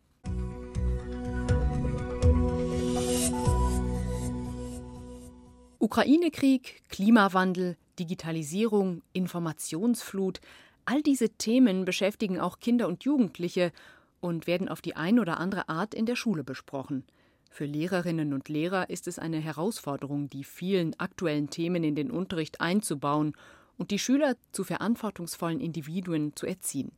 Ukraine-Krieg, 5.78 6.82
Klimawandel, 6.88 7.76
Digitalisierung, 7.98 9.02
Informationsflut, 9.12 10.40
all 10.84 11.02
diese 11.02 11.30
Themen 11.30 11.84
beschäftigen 11.84 12.40
auch 12.40 12.58
Kinder 12.58 12.88
und 12.88 13.04
Jugendliche 13.04 13.72
und 14.20 14.46
werden 14.46 14.68
auf 14.68 14.80
die 14.80 14.96
ein 14.96 15.18
oder 15.18 15.38
andere 15.38 15.68
Art 15.68 15.94
in 15.94 16.06
der 16.06 16.16
Schule 16.16 16.44
besprochen. 16.44 17.04
Für 17.50 17.66
Lehrerinnen 17.66 18.32
und 18.32 18.48
Lehrer 18.48 18.88
ist 18.88 19.06
es 19.08 19.18
eine 19.18 19.38
Herausforderung, 19.38 20.30
die 20.30 20.44
vielen 20.44 20.98
aktuellen 20.98 21.50
Themen 21.50 21.84
in 21.84 21.94
den 21.94 22.10
Unterricht 22.10 22.60
einzubauen 22.60 23.34
und 23.76 23.90
die 23.90 23.98
Schüler 23.98 24.36
zu 24.52 24.64
verantwortungsvollen 24.64 25.60
Individuen 25.60 26.34
zu 26.34 26.46
erziehen. 26.46 26.92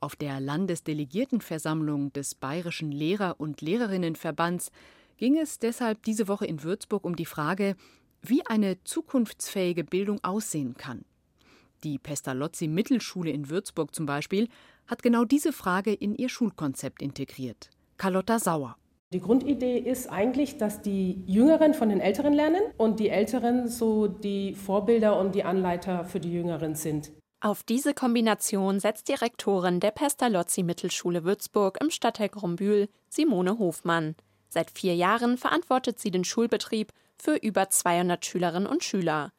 Auf 0.00 0.16
der 0.16 0.40
Landesdelegiertenversammlung 0.40 2.12
des 2.12 2.34
Bayerischen 2.34 2.90
Lehrer- 2.90 3.38
und 3.38 3.60
Lehrerinnenverbands 3.60 4.70
ging 5.16 5.38
es 5.38 5.58
deshalb 5.58 6.02
diese 6.02 6.28
Woche 6.28 6.46
in 6.46 6.62
Würzburg 6.62 7.04
um 7.04 7.16
die 7.16 7.24
Frage, 7.24 7.76
wie 8.22 8.44
eine 8.46 8.82
zukunftsfähige 8.84 9.84
Bildung 9.84 10.22
aussehen 10.22 10.74
kann. 10.74 11.04
Die 11.84 11.98
Pestalozzi 11.98 12.68
Mittelschule 12.68 13.30
in 13.30 13.50
Würzburg 13.50 13.94
zum 13.94 14.06
Beispiel 14.06 14.48
hat 14.86 15.02
genau 15.02 15.24
diese 15.24 15.52
Frage 15.52 15.92
in 15.92 16.14
ihr 16.14 16.28
Schulkonzept 16.28 17.02
integriert. 17.02 17.70
Carlotta 17.96 18.38
Sauer. 18.38 18.76
Die 19.12 19.20
Grundidee 19.20 19.78
ist 19.78 20.10
eigentlich, 20.10 20.58
dass 20.58 20.82
die 20.82 21.22
Jüngeren 21.26 21.74
von 21.74 21.88
den 21.88 22.00
Älteren 22.00 22.32
lernen 22.32 22.62
und 22.76 22.98
die 22.98 23.08
Älteren 23.08 23.68
so 23.68 24.08
die 24.08 24.54
Vorbilder 24.54 25.18
und 25.18 25.34
die 25.34 25.44
Anleiter 25.44 26.04
für 26.04 26.18
die 26.18 26.32
Jüngeren 26.32 26.74
sind. 26.74 27.12
Auf 27.40 27.62
diese 27.62 27.94
Kombination 27.94 28.80
setzt 28.80 29.08
die 29.08 29.14
Rektorin 29.14 29.78
der 29.78 29.92
Pestalozzi 29.92 30.64
Mittelschule 30.64 31.22
Würzburg 31.22 31.78
im 31.80 31.90
Stadtteil 31.90 32.30
Grombühl, 32.30 32.88
Simone 33.08 33.58
Hofmann. 33.58 34.16
Seit 34.48 34.70
vier 34.70 34.96
Jahren 34.96 35.36
verantwortet 35.36 36.00
sie 36.00 36.10
den 36.10 36.24
Schulbetrieb 36.24 36.92
für 37.16 37.36
über 37.36 37.70
200 37.70 38.24
Schülerinnen 38.24 38.66
und 38.66 38.82
Schüler. 38.82 39.32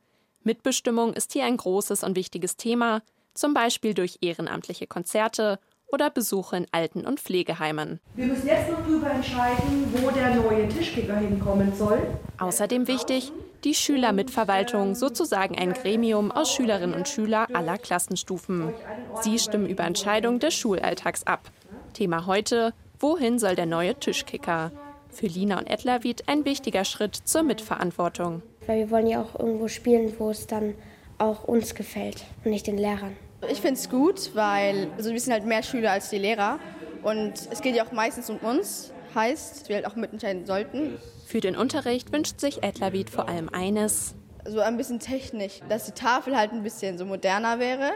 Mitbestimmung 0.44 1.14
ist 1.14 1.34
hier 1.34 1.46
ein 1.46 1.58
großes 1.58 2.04
und 2.04 2.16
wichtiges 2.16 2.58
Thema, 2.58 3.02
zum 3.34 3.54
Beispiel 3.54 3.94
durch 3.94 4.18
ehrenamtliche 4.22 4.88
Konzerte 4.88 5.60
oder 5.92 6.10
Besuche 6.10 6.58
in 6.58 6.68
Alten- 6.72 7.06
und 7.06 7.20
Pflegeheimen. 7.20 8.00
Wir 8.16 8.26
müssen 8.26 8.48
jetzt 8.48 8.70
noch 8.70 8.80
darüber 8.80 9.10
entscheiden, 9.10 9.94
wo 9.94 10.10
der 10.12 10.36
neue 10.36 10.68
Tischkicker 10.68 11.18
hinkommen 11.18 11.74
soll. 11.76 12.00
Außerdem 12.40 12.88
wichtig, 12.88 13.32
die 13.64 13.74
Schülermitverwaltung, 13.74 14.96
sozusagen 14.96 15.58
ein 15.58 15.74
Gremium 15.74 16.32
aus 16.32 16.52
Schülerinnen 16.52 16.96
und 16.96 17.08
Schüler 17.08 17.48
aller 17.54 17.78
Klassenstufen. 17.78 18.74
Sie 19.22 19.40
stimmen 19.40 19.68
über 19.68 19.84
Entscheidungen 19.84 20.40
des 20.40 20.54
Schulalltags 20.54 21.26
ab. 21.26 21.50
Thema 21.94 22.26
heute, 22.26 22.74
wohin 23.00 23.40
soll 23.40 23.56
der 23.56 23.66
neue 23.66 23.96
Tischkicker? 24.00 24.72
Für 25.10 25.28
Lina 25.28 25.58
und 25.58 25.68
Edlerwied 25.68 26.28
ein 26.28 26.46
wichtiger 26.46 26.86
Schritt 26.86 27.16
zur 27.16 27.44
Mitverantwortung. 27.44 28.44
Weil 28.68 28.80
wir 28.80 28.92
wollen 28.92 29.08
ja 29.08 29.22
auch 29.22 29.40
irgendwo 29.40 29.68
spielen, 29.68 30.14
wo 30.20 30.30
es 30.30 30.46
dann 30.46 30.76
auch 31.18 31.46
uns 31.46 31.74
gefällt 31.74 32.24
und 32.44 32.52
nicht 32.52 32.68
den 32.68 32.78
Lehrern. 32.78 33.16
Ich 33.50 33.62
finde 33.62 33.76
es 33.76 33.90
gut, 33.90 34.32
weil 34.36 34.90
also 34.98 35.12
wir 35.12 35.20
sind 35.20 35.34
halt 35.34 35.46
mehr 35.46 35.64
Schüler 35.64 35.92
als 35.92 36.10
die 36.10 36.18
Lehrer 36.18 36.60
und 37.04 37.34
es 37.52 37.62
geht 37.62 37.76
ja 37.76 37.86
auch 37.86 37.92
meistens 37.92 38.30
um 38.30 38.38
uns, 38.38 38.92
heißt, 39.16 39.62
dass 39.62 39.70
wir 39.70 39.78
halt 39.78 39.86
auch 39.86 39.96
mitentscheiden 39.96 40.46
sollten. 40.46 40.98
Für 41.26 41.40
den 41.40 41.56
Unterricht 41.56 42.12
wünscht 42.12 42.40
sich 42.40 42.64
Edlerwied 42.64 43.10
vor 43.10 43.30
allem 43.30 43.50
eines. 43.50 44.16
So 44.46 44.60
ein 44.60 44.78
bisschen 44.78 45.00
Technik, 45.00 45.62
dass 45.70 45.86
die 45.86 45.92
Tafel 45.92 46.38
halt 46.38 46.52
ein 46.52 46.64
bisschen 46.64 46.98
so 46.98 47.06
moderner 47.06 47.60
wäre, 47.60 47.92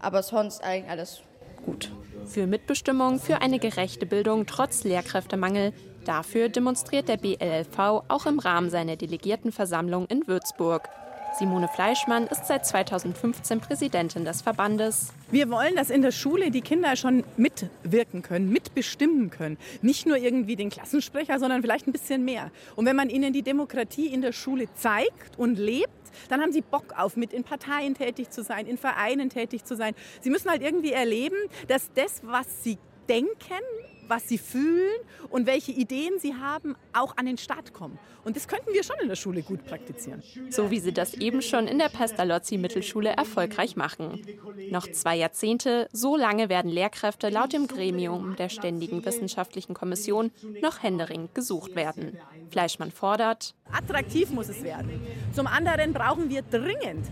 aber 0.00 0.22
sonst 0.22 0.62
eigentlich 0.62 0.90
alles 0.90 1.22
gut. 1.64 1.90
Für 2.26 2.46
Mitbestimmung, 2.46 3.20
für 3.20 3.42
eine 3.42 3.58
gerechte 3.58 4.06
Bildung 4.06 4.46
trotz 4.46 4.84
Lehrkräftemangel 4.84 5.72
Dafür 6.04 6.50
demonstriert 6.50 7.08
der 7.08 7.16
BLLV 7.16 7.78
auch 7.78 8.26
im 8.26 8.38
Rahmen 8.38 8.68
seiner 8.68 8.96
Delegiertenversammlung 8.96 10.06
in 10.06 10.26
Würzburg. 10.26 10.88
Simone 11.38 11.66
Fleischmann 11.66 12.28
ist 12.28 12.46
seit 12.46 12.64
2015 12.64 13.60
Präsidentin 13.60 14.24
des 14.24 14.42
Verbandes. 14.42 15.12
Wir 15.32 15.50
wollen, 15.50 15.74
dass 15.74 15.90
in 15.90 16.02
der 16.02 16.12
Schule 16.12 16.52
die 16.52 16.60
Kinder 16.60 16.94
schon 16.94 17.24
mitwirken 17.36 18.22
können, 18.22 18.50
mitbestimmen 18.50 19.30
können. 19.30 19.58
Nicht 19.82 20.06
nur 20.06 20.16
irgendwie 20.16 20.54
den 20.54 20.70
Klassensprecher, 20.70 21.40
sondern 21.40 21.60
vielleicht 21.60 21.88
ein 21.88 21.92
bisschen 21.92 22.24
mehr. 22.24 22.52
Und 22.76 22.86
wenn 22.86 22.94
man 22.94 23.10
ihnen 23.10 23.32
die 23.32 23.42
Demokratie 23.42 24.06
in 24.06 24.20
der 24.20 24.32
Schule 24.32 24.68
zeigt 24.74 25.36
und 25.36 25.58
lebt, 25.58 25.90
dann 26.28 26.40
haben 26.40 26.52
sie 26.52 26.60
Bock 26.60 26.94
auf, 26.96 27.16
mit 27.16 27.32
in 27.32 27.42
Parteien 27.42 27.94
tätig 27.94 28.30
zu 28.30 28.44
sein, 28.44 28.66
in 28.66 28.78
Vereinen 28.78 29.30
tätig 29.30 29.64
zu 29.64 29.74
sein. 29.74 29.94
Sie 30.20 30.30
müssen 30.30 30.48
halt 30.48 30.62
irgendwie 30.62 30.92
erleben, 30.92 31.36
dass 31.66 31.90
das, 31.94 32.20
was 32.22 32.62
sie 32.62 32.78
denken, 33.08 33.64
was 34.08 34.28
sie 34.28 34.38
fühlen 34.38 34.94
und 35.30 35.46
welche 35.46 35.72
Ideen 35.72 36.18
sie 36.18 36.34
haben, 36.34 36.76
auch 36.92 37.16
an 37.16 37.26
den 37.26 37.38
Start 37.38 37.72
kommen. 37.72 37.98
Und 38.24 38.36
das 38.36 38.48
könnten 38.48 38.72
wir 38.72 38.82
schon 38.82 38.96
in 39.02 39.08
der 39.08 39.16
Schule 39.16 39.42
gut 39.42 39.64
praktizieren. 39.66 40.22
So 40.48 40.70
wie 40.70 40.80
sie 40.80 40.92
das 40.92 41.14
eben 41.14 41.42
schon 41.42 41.66
in 41.66 41.78
der 41.78 41.88
Pestalozzi 41.90 42.56
Mittelschule 42.56 43.10
erfolgreich 43.10 43.76
machen. 43.76 44.22
Noch 44.70 44.90
zwei 44.90 45.16
Jahrzehnte, 45.16 45.88
so 45.92 46.16
lange 46.16 46.48
werden 46.48 46.70
Lehrkräfte 46.70 47.28
laut 47.28 47.52
dem 47.52 47.66
Gremium 47.66 48.36
der 48.36 48.48
Ständigen 48.48 49.04
Wissenschaftlichen 49.04 49.74
Kommission 49.74 50.30
noch 50.62 50.82
händeringend 50.82 51.34
gesucht 51.34 51.76
werden. 51.76 52.18
Fleischmann 52.50 52.90
fordert, 52.90 53.54
attraktiv 53.70 54.30
muss 54.30 54.48
es 54.48 54.62
werden. 54.62 55.00
Zum 55.34 55.46
anderen 55.46 55.92
brauchen 55.92 56.30
wir 56.30 56.42
dringend 56.42 57.06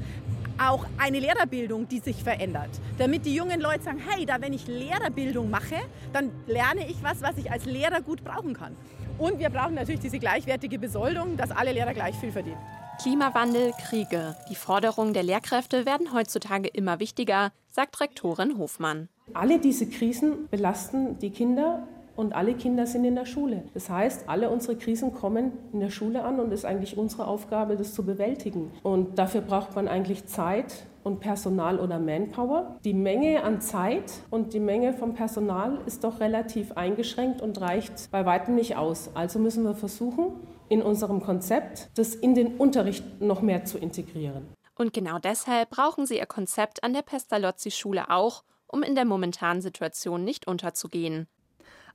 auch 0.58 0.86
eine 0.98 1.20
Lehrerbildung, 1.20 1.88
die 1.88 2.00
sich 2.00 2.22
verändert. 2.22 2.70
Damit 2.98 3.26
die 3.26 3.34
jungen 3.34 3.60
Leute 3.60 3.84
sagen, 3.84 4.00
hey, 4.06 4.26
da 4.26 4.40
wenn 4.40 4.52
ich 4.52 4.66
Lehrerbildung 4.66 5.50
mache, 5.50 5.80
dann 6.12 6.30
lerne 6.46 6.88
ich 6.88 7.02
was, 7.02 7.22
was 7.22 7.36
ich 7.36 7.50
als 7.50 7.64
Lehrer 7.64 8.00
gut 8.00 8.24
brauchen 8.24 8.54
kann. 8.54 8.76
Und 9.18 9.38
wir 9.38 9.50
brauchen 9.50 9.74
natürlich 9.74 10.00
diese 10.00 10.18
gleichwertige 10.18 10.78
Besoldung, 10.78 11.36
dass 11.36 11.50
alle 11.50 11.72
Lehrer 11.72 11.94
gleich 11.94 12.16
viel 12.16 12.32
verdienen. 12.32 12.58
Klimawandel, 13.00 13.72
Kriege. 13.88 14.36
Die 14.50 14.54
Forderungen 14.54 15.14
der 15.14 15.22
Lehrkräfte 15.22 15.86
werden 15.86 16.12
heutzutage 16.12 16.68
immer 16.68 17.00
wichtiger, 17.00 17.52
sagt 17.68 18.00
Rektorin 18.00 18.58
Hofmann. 18.58 19.08
Alle 19.34 19.58
diese 19.58 19.88
Krisen 19.88 20.48
belasten 20.48 21.18
die 21.18 21.30
Kinder 21.30 21.86
und 22.16 22.34
alle 22.34 22.54
Kinder 22.54 22.86
sind 22.86 23.04
in 23.04 23.14
der 23.14 23.26
Schule. 23.26 23.64
Das 23.74 23.88
heißt, 23.90 24.28
alle 24.28 24.50
unsere 24.50 24.76
Krisen 24.76 25.14
kommen 25.14 25.52
in 25.72 25.80
der 25.80 25.90
Schule 25.90 26.24
an 26.24 26.40
und 26.40 26.52
es 26.52 26.60
ist 26.60 26.64
eigentlich 26.64 26.96
unsere 26.96 27.26
Aufgabe, 27.26 27.76
das 27.76 27.94
zu 27.94 28.04
bewältigen. 28.04 28.70
Und 28.82 29.18
dafür 29.18 29.40
braucht 29.40 29.74
man 29.74 29.88
eigentlich 29.88 30.26
Zeit 30.26 30.86
und 31.04 31.20
Personal 31.20 31.78
oder 31.80 31.98
Manpower. 31.98 32.76
Die 32.84 32.94
Menge 32.94 33.42
an 33.42 33.60
Zeit 33.60 34.12
und 34.30 34.52
die 34.52 34.60
Menge 34.60 34.92
vom 34.92 35.14
Personal 35.14 35.78
ist 35.86 36.04
doch 36.04 36.20
relativ 36.20 36.72
eingeschränkt 36.72 37.40
und 37.40 37.60
reicht 37.60 38.10
bei 38.10 38.24
weitem 38.24 38.54
nicht 38.54 38.76
aus. 38.76 39.10
Also 39.14 39.38
müssen 39.38 39.64
wir 39.64 39.74
versuchen, 39.74 40.32
in 40.68 40.82
unserem 40.82 41.20
Konzept 41.20 41.90
das 41.96 42.14
in 42.14 42.34
den 42.34 42.56
Unterricht 42.56 43.20
noch 43.20 43.42
mehr 43.42 43.64
zu 43.64 43.78
integrieren. 43.78 44.46
Und 44.74 44.92
genau 44.92 45.18
deshalb 45.18 45.70
brauchen 45.70 46.06
Sie 46.06 46.18
Ihr 46.18 46.26
Konzept 46.26 46.82
an 46.82 46.92
der 46.92 47.02
Pestalozzi-Schule 47.02 48.10
auch, 48.10 48.42
um 48.66 48.82
in 48.82 48.94
der 48.94 49.04
momentanen 49.04 49.60
Situation 49.60 50.24
nicht 50.24 50.46
unterzugehen. 50.46 51.26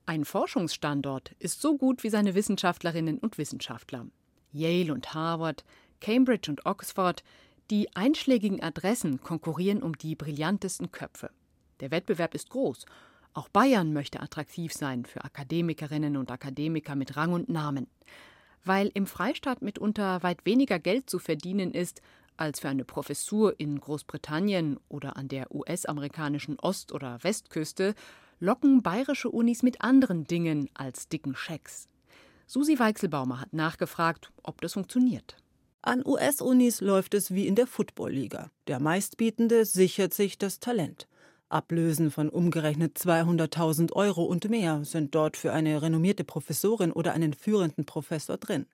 Ein 0.09 0.23
Forschungsstandort 0.23 1.35
ist 1.37 1.61
so 1.61 1.77
gut 1.77 2.01
wie 2.01 2.09
seine 2.09 2.33
Wissenschaftlerinnen 2.33 3.17
und 3.17 3.37
Wissenschaftler. 3.37 4.05
Yale 4.53 4.93
und 4.93 5.13
Harvard, 5.13 5.65
Cambridge 5.99 6.49
und 6.49 6.65
Oxford, 6.65 7.25
die 7.69 7.93
einschlägigen 7.93 8.63
Adressen 8.63 9.19
konkurrieren 9.19 9.83
um 9.83 9.97
die 9.97 10.15
brillantesten 10.15 10.93
Köpfe. 10.93 11.29
Der 11.81 11.91
Wettbewerb 11.91 12.35
ist 12.35 12.49
groß. 12.51 12.85
Auch 13.33 13.49
Bayern 13.49 13.91
möchte 13.91 14.21
attraktiv 14.21 14.71
sein 14.71 15.03
für 15.03 15.25
Akademikerinnen 15.25 16.15
und 16.15 16.31
Akademiker 16.31 16.95
mit 16.95 17.17
Rang 17.17 17.33
und 17.33 17.49
Namen. 17.49 17.87
Weil 18.63 18.89
im 18.93 19.07
Freistaat 19.07 19.61
mitunter 19.61 20.23
weit 20.23 20.45
weniger 20.45 20.79
Geld 20.79 21.09
zu 21.09 21.19
verdienen 21.19 21.73
ist 21.73 22.01
als 22.37 22.61
für 22.61 22.69
eine 22.69 22.85
Professur 22.85 23.59
in 23.59 23.77
Großbritannien 23.77 24.79
oder 24.87 25.17
an 25.17 25.27
der 25.27 25.53
US-amerikanischen 25.53 26.57
Ost- 26.59 26.93
oder 26.93 27.21
Westküste, 27.25 27.93
locken 28.39 28.81
bayerische 28.81 29.29
Unis 29.29 29.63
mit 29.63 29.81
anderen 29.81 30.25
Dingen 30.25 30.69
als 30.73 31.07
dicken 31.07 31.35
Schecks. 31.35 31.87
Susi 32.45 32.79
Weichselbaumer 32.79 33.41
hat 33.41 33.53
nachgefragt, 33.53 34.31
ob 34.43 34.61
das 34.61 34.73
funktioniert. 34.73 35.37
An 35.81 36.05
US-Unis 36.05 36.81
läuft 36.81 37.13
es 37.13 37.33
wie 37.33 37.47
in 37.47 37.55
der 37.55 37.67
Football-Liga. 37.67 38.51
Der 38.67 38.79
meistbietende 38.79 39.65
sichert 39.65 40.13
sich 40.13 40.37
das 40.37 40.59
Talent. 40.59 41.07
Ablösen 41.49 42.11
von 42.11 42.29
umgerechnet 42.29 42.97
200.000 42.97 43.93
Euro 43.93 44.23
und 44.23 44.49
mehr 44.49 44.83
sind 44.83 45.15
dort 45.15 45.37
für 45.37 45.53
eine 45.53 45.81
renommierte 45.81 46.23
Professorin 46.23 46.91
oder 46.91 47.13
einen 47.13 47.33
führenden 47.33 47.85
Professor 47.85 48.37
drin. 48.37 48.65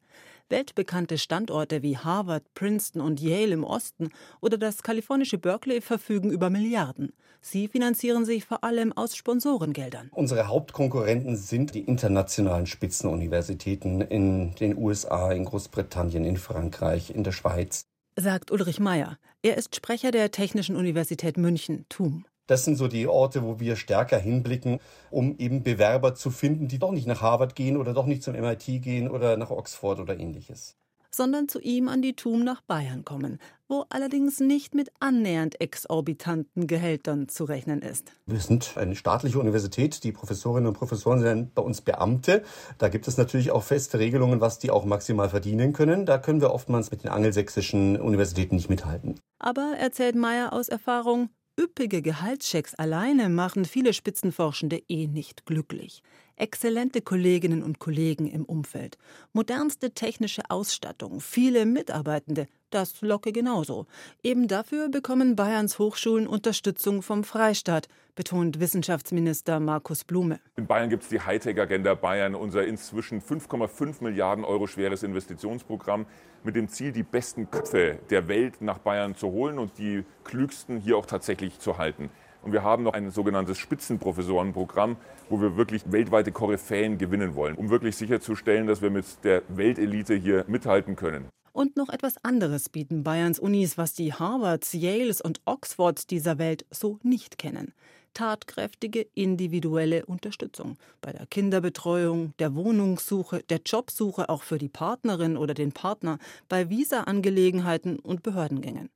Weltbekannte 0.50 1.18
Standorte 1.18 1.82
wie 1.82 1.98
Harvard, 1.98 2.44
Princeton 2.54 3.02
und 3.02 3.22
Yale 3.22 3.54
im 3.54 3.64
Osten 3.64 4.10
oder 4.42 4.58
das 4.58 4.84
kalifornische 4.84 5.38
Berkeley 5.38 5.82
verfügen 5.82 6.32
über 6.32 6.50
Milliarden. 6.50 7.14
Sie 7.42 7.68
finanzieren 7.68 8.26
sich 8.26 8.46
vor 8.46 8.64
allem 8.64 8.94
aus 8.94 9.16
Sponsorengeldern. 9.16 10.10
Unsere 10.14 10.48
Hauptkonkurrenten 10.48 11.36
sind 11.36 11.76
die 11.76 11.82
internationalen 11.82 12.66
Spitzenuniversitäten 12.66 14.02
in 14.02 14.56
den 14.56 14.78
USA, 14.78 15.32
in 15.32 15.46
Großbritannien, 15.46 16.26
in 16.26 16.38
Frankreich, 16.38 17.10
in 17.10 17.24
der 17.24 17.32
Schweiz. 17.32 17.86
Sagt 18.16 18.52
Ulrich 18.52 18.80
Meyer. 18.80 19.18
Er 19.42 19.58
ist 19.58 19.76
Sprecher 19.76 20.12
der 20.12 20.32
Technischen 20.32 20.76
Universität 20.76 21.38
München, 21.38 21.86
TUM. 21.90 22.26
Das 22.48 22.66
sind 22.66 22.76
so 22.76 22.90
die 22.90 23.08
Orte, 23.08 23.42
wo 23.44 23.62
wir 23.62 23.78
stärker 23.78 24.18
hinblicken, 24.18 24.80
um 25.12 25.38
eben 25.38 25.64
Bewerber 25.64 26.14
zu 26.14 26.30
finden, 26.30 26.68
die 26.68 26.78
doch 26.78 26.92
nicht 26.92 27.08
nach 27.08 27.22
Harvard 27.22 27.56
gehen 27.56 27.78
oder 27.78 27.94
doch 27.94 28.06
nicht 28.06 28.22
zum 28.22 28.34
MIT 28.34 28.66
gehen 28.82 29.10
oder 29.10 29.38
nach 29.38 29.50
Oxford 29.50 30.00
oder 30.00 30.20
ähnliches. 30.20 30.76
Sondern 31.10 31.48
zu 31.48 31.62
ihm 31.62 31.88
an 31.88 32.02
die 32.02 32.16
TUM 32.16 32.44
nach 32.44 32.62
Bayern 32.62 33.06
kommen, 33.06 33.38
wo 33.70 33.86
allerdings 33.90 34.40
nicht 34.40 34.74
mit 34.76 34.92
annähernd 35.00 35.62
exorbitanten 35.62 36.68
Gehältern 36.68 37.30
zu 37.30 37.46
rechnen 37.46 37.82
ist. 37.82 38.12
Wir 38.26 38.40
sind 38.40 38.74
eine 38.78 38.96
staatliche 38.96 39.40
Universität. 39.40 40.04
Die 40.04 40.12
Professorinnen 40.12 40.68
und 40.68 40.74
Professoren 40.74 41.22
sind 41.22 41.56
bei 41.56 41.62
uns 41.62 41.82
Beamte. 41.82 42.44
Da 42.80 42.90
gibt 42.90 43.08
es 43.08 43.18
natürlich 43.18 43.52
auch 43.52 43.64
feste 43.64 44.00
Regelungen, 44.00 44.42
was 44.42 44.60
die 44.60 44.72
auch 44.72 44.86
maximal 44.86 45.30
verdienen 45.30 45.72
können. 45.72 46.06
Da 46.06 46.18
können 46.18 46.42
wir 46.42 46.52
oftmals 46.52 46.92
mit 46.92 47.04
den 47.04 47.12
angelsächsischen 47.12 48.02
Universitäten 48.02 48.56
nicht 48.56 48.70
mithalten. 48.70 49.20
Aber 49.38 49.76
erzählt 49.80 50.16
Meyer 50.16 50.52
aus 50.52 50.68
Erfahrung, 50.68 51.30
Üppige 51.60 52.02
Gehaltschecks 52.02 52.74
alleine 52.74 53.30
machen 53.30 53.66
viele 53.66 53.94
Spitzenforschende 53.94 54.82
eh 54.90 55.06
nicht 55.08 55.46
glücklich. 55.46 56.02
Exzellente 56.36 57.02
Kolleginnen 57.02 57.64
und 57.64 57.80
Kollegen 57.80 58.28
im 58.28 58.44
Umfeld, 58.44 58.98
modernste 59.34 59.92
technische 59.92 60.42
Ausstattung, 60.50 61.22
viele 61.22 61.66
Mitarbeitende, 61.66 62.48
das 62.72 63.02
locke 63.02 63.32
genauso. 63.32 63.86
Eben 64.24 64.48
dafür 64.48 64.90
bekommen 64.90 65.36
Bayerns 65.36 65.78
Hochschulen 65.78 66.26
Unterstützung 66.28 67.04
vom 67.04 67.24
Freistaat, 67.24 67.88
betont 68.16 68.60
Wissenschaftsminister 68.60 69.60
Markus 69.60 70.04
Blume. 70.04 70.40
In 70.56 70.68
Bayern 70.68 70.90
gibt 70.90 71.04
es 71.04 71.10
die 71.10 71.20
Hightech-Agenda 71.20 71.94
Bayern, 71.96 72.36
unser 72.36 72.66
inzwischen 72.66 73.22
5,5 73.22 74.04
Milliarden 74.04 74.44
Euro 74.44 74.68
schweres 74.68 75.04
Investitionsprogramm 75.04 76.06
mit 76.44 76.56
dem 76.56 76.68
Ziel, 76.68 76.92
die 76.92 77.04
besten 77.04 77.50
Köpfe 77.50 78.00
der 78.10 78.28
Welt 78.28 78.62
nach 78.62 78.80
Bayern 78.80 79.16
zu 79.16 79.32
holen 79.32 79.60
und 79.60 79.78
die 79.78 80.04
klügsten 80.24 80.80
hier 80.80 80.98
auch 80.98 81.06
tatsächlich 81.06 81.60
zu 81.60 81.78
halten. 81.78 82.10
Und 82.44 82.52
wir 82.52 82.64
haben 82.64 82.84
noch 82.84 82.94
ein 82.94 83.10
sogenanntes 83.10 83.58
Spitzenprofessorenprogramm, 83.58 84.98
wo 85.30 85.42
wir 85.42 85.56
wirklich 85.58 85.84
weltweite 85.92 86.32
Koryphäen 86.32 86.98
gewinnen 86.98 87.36
wollen, 87.36 87.56
um 87.56 87.70
wirklich 87.70 87.96
sicherzustellen, 87.96 88.68
dass 88.68 88.82
wir 88.82 88.90
mit 88.90 89.06
der 89.24 89.44
Weltelite 89.48 90.14
hier 90.14 90.44
mithalten 90.48 90.96
können. 90.96 91.30
Und 91.54 91.78
noch 91.78 91.90
etwas 91.90 92.16
anderes 92.24 92.68
bieten 92.68 93.04
Bayerns 93.04 93.40
Unis, 93.40 93.78
was 93.78 93.94
die 93.94 94.12
Harvards, 94.12 94.74
Yales 94.74 95.22
und 95.22 95.40
Oxfords 95.46 96.08
dieser 96.08 96.38
Welt 96.40 96.66
so 96.72 97.00
nicht 97.04 97.38
kennen. 97.38 97.74
Tatkräftige 98.16 99.08
individuelle 99.14 100.06
Unterstützung 100.06 100.78
bei 101.02 101.14
der 101.14 101.26
Kinderbetreuung, 101.28 102.34
der 102.40 102.56
Wohnungssuche, 102.56 103.44
der 103.50 103.62
Jobsuche 103.66 104.30
auch 104.30 104.44
für 104.44 104.58
die 104.58 104.70
Partnerin 104.70 105.38
oder 105.38 105.54
den 105.54 105.72
Partner, 105.72 106.20
bei 106.50 106.70
Visa-Angelegenheiten 106.70 108.00
und 108.00 108.24
Behördengängen. 108.24 108.90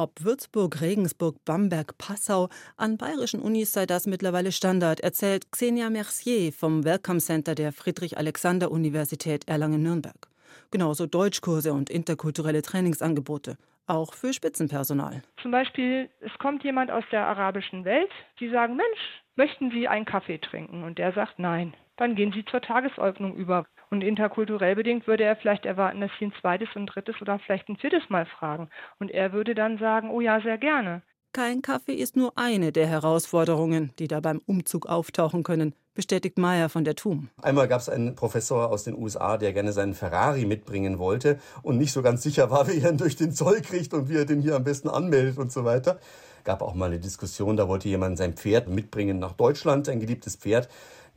Ob 0.00 0.22
Würzburg, 0.22 0.80
Regensburg, 0.80 1.44
Bamberg, 1.44 1.98
Passau, 1.98 2.50
an 2.76 2.98
bayerischen 2.98 3.42
Unis 3.42 3.72
sei 3.72 3.84
das 3.84 4.06
mittlerweile 4.06 4.52
Standard, 4.52 5.00
erzählt 5.00 5.50
Xenia 5.50 5.90
Mercier 5.90 6.52
vom 6.52 6.84
Welcome 6.84 7.18
Center 7.18 7.56
der 7.56 7.72
Friedrich-Alexander-Universität 7.72 9.48
Erlangen-Nürnberg. 9.48 10.28
Genauso 10.70 11.06
Deutschkurse 11.06 11.72
und 11.72 11.90
interkulturelle 11.90 12.62
Trainingsangebote, 12.62 13.56
auch 13.88 14.14
für 14.14 14.32
Spitzenpersonal. 14.32 15.24
Zum 15.42 15.50
Beispiel, 15.50 16.08
es 16.20 16.38
kommt 16.38 16.62
jemand 16.62 16.92
aus 16.92 17.02
der 17.10 17.26
arabischen 17.26 17.84
Welt, 17.84 18.12
die 18.38 18.50
sagen, 18.50 18.76
Mensch, 18.76 19.00
möchten 19.34 19.72
Sie 19.72 19.88
einen 19.88 20.04
Kaffee 20.04 20.38
trinken? 20.38 20.84
Und 20.84 20.98
der 20.98 21.12
sagt 21.12 21.40
nein. 21.40 21.74
Dann 21.98 22.14
gehen 22.14 22.32
Sie 22.32 22.44
zur 22.44 22.62
Tagesordnung 22.62 23.34
über. 23.34 23.66
Und 23.90 24.02
interkulturell 24.02 24.76
bedingt 24.76 25.06
würde 25.06 25.24
er 25.24 25.36
vielleicht 25.36 25.66
erwarten, 25.66 26.00
dass 26.00 26.10
Sie 26.18 26.26
ein 26.26 26.32
zweites 26.40 26.68
und 26.74 26.86
drittes 26.86 27.20
oder 27.20 27.38
vielleicht 27.40 27.68
ein 27.68 27.76
viertes 27.76 28.08
Mal 28.08 28.24
fragen. 28.24 28.70
Und 28.98 29.10
er 29.10 29.32
würde 29.32 29.54
dann 29.54 29.78
sagen, 29.78 30.10
oh 30.10 30.20
ja, 30.20 30.40
sehr 30.40 30.58
gerne. 30.58 31.02
Kein 31.32 31.60
Kaffee 31.60 31.94
ist 31.94 32.16
nur 32.16 32.32
eine 32.36 32.72
der 32.72 32.86
Herausforderungen, 32.86 33.92
die 33.98 34.08
da 34.08 34.20
beim 34.20 34.40
Umzug 34.46 34.86
auftauchen 34.86 35.42
können, 35.42 35.74
bestätigt 35.94 36.38
Meyer 36.38 36.68
von 36.68 36.84
der 36.84 36.94
TUM. 36.94 37.28
Einmal 37.42 37.68
gab 37.68 37.80
es 37.80 37.88
einen 37.88 38.14
Professor 38.14 38.70
aus 38.70 38.84
den 38.84 38.96
USA, 38.96 39.36
der 39.36 39.52
gerne 39.52 39.72
seinen 39.72 39.94
Ferrari 39.94 40.46
mitbringen 40.46 40.98
wollte 40.98 41.38
und 41.62 41.76
nicht 41.76 41.92
so 41.92 42.02
ganz 42.02 42.22
sicher 42.22 42.50
war, 42.50 42.68
wie 42.72 42.80
er 42.80 42.90
ihn 42.90 42.98
durch 42.98 43.16
den 43.16 43.32
Zoll 43.32 43.60
kriegt 43.60 43.92
und 43.92 44.08
wie 44.08 44.16
er 44.16 44.24
den 44.24 44.40
hier 44.40 44.56
am 44.56 44.64
besten 44.64 44.88
anmeldet 44.88 45.38
und 45.38 45.52
so 45.52 45.64
weiter. 45.64 45.98
Gab 46.44 46.62
auch 46.62 46.74
mal 46.74 46.86
eine 46.86 46.98
Diskussion, 46.98 47.56
da 47.56 47.68
wollte 47.68 47.88
jemand 47.88 48.16
sein 48.16 48.34
Pferd 48.34 48.68
mitbringen 48.68 49.18
nach 49.18 49.32
Deutschland, 49.32 49.86
sein 49.86 50.00
geliebtes 50.00 50.36
Pferd. 50.36 50.68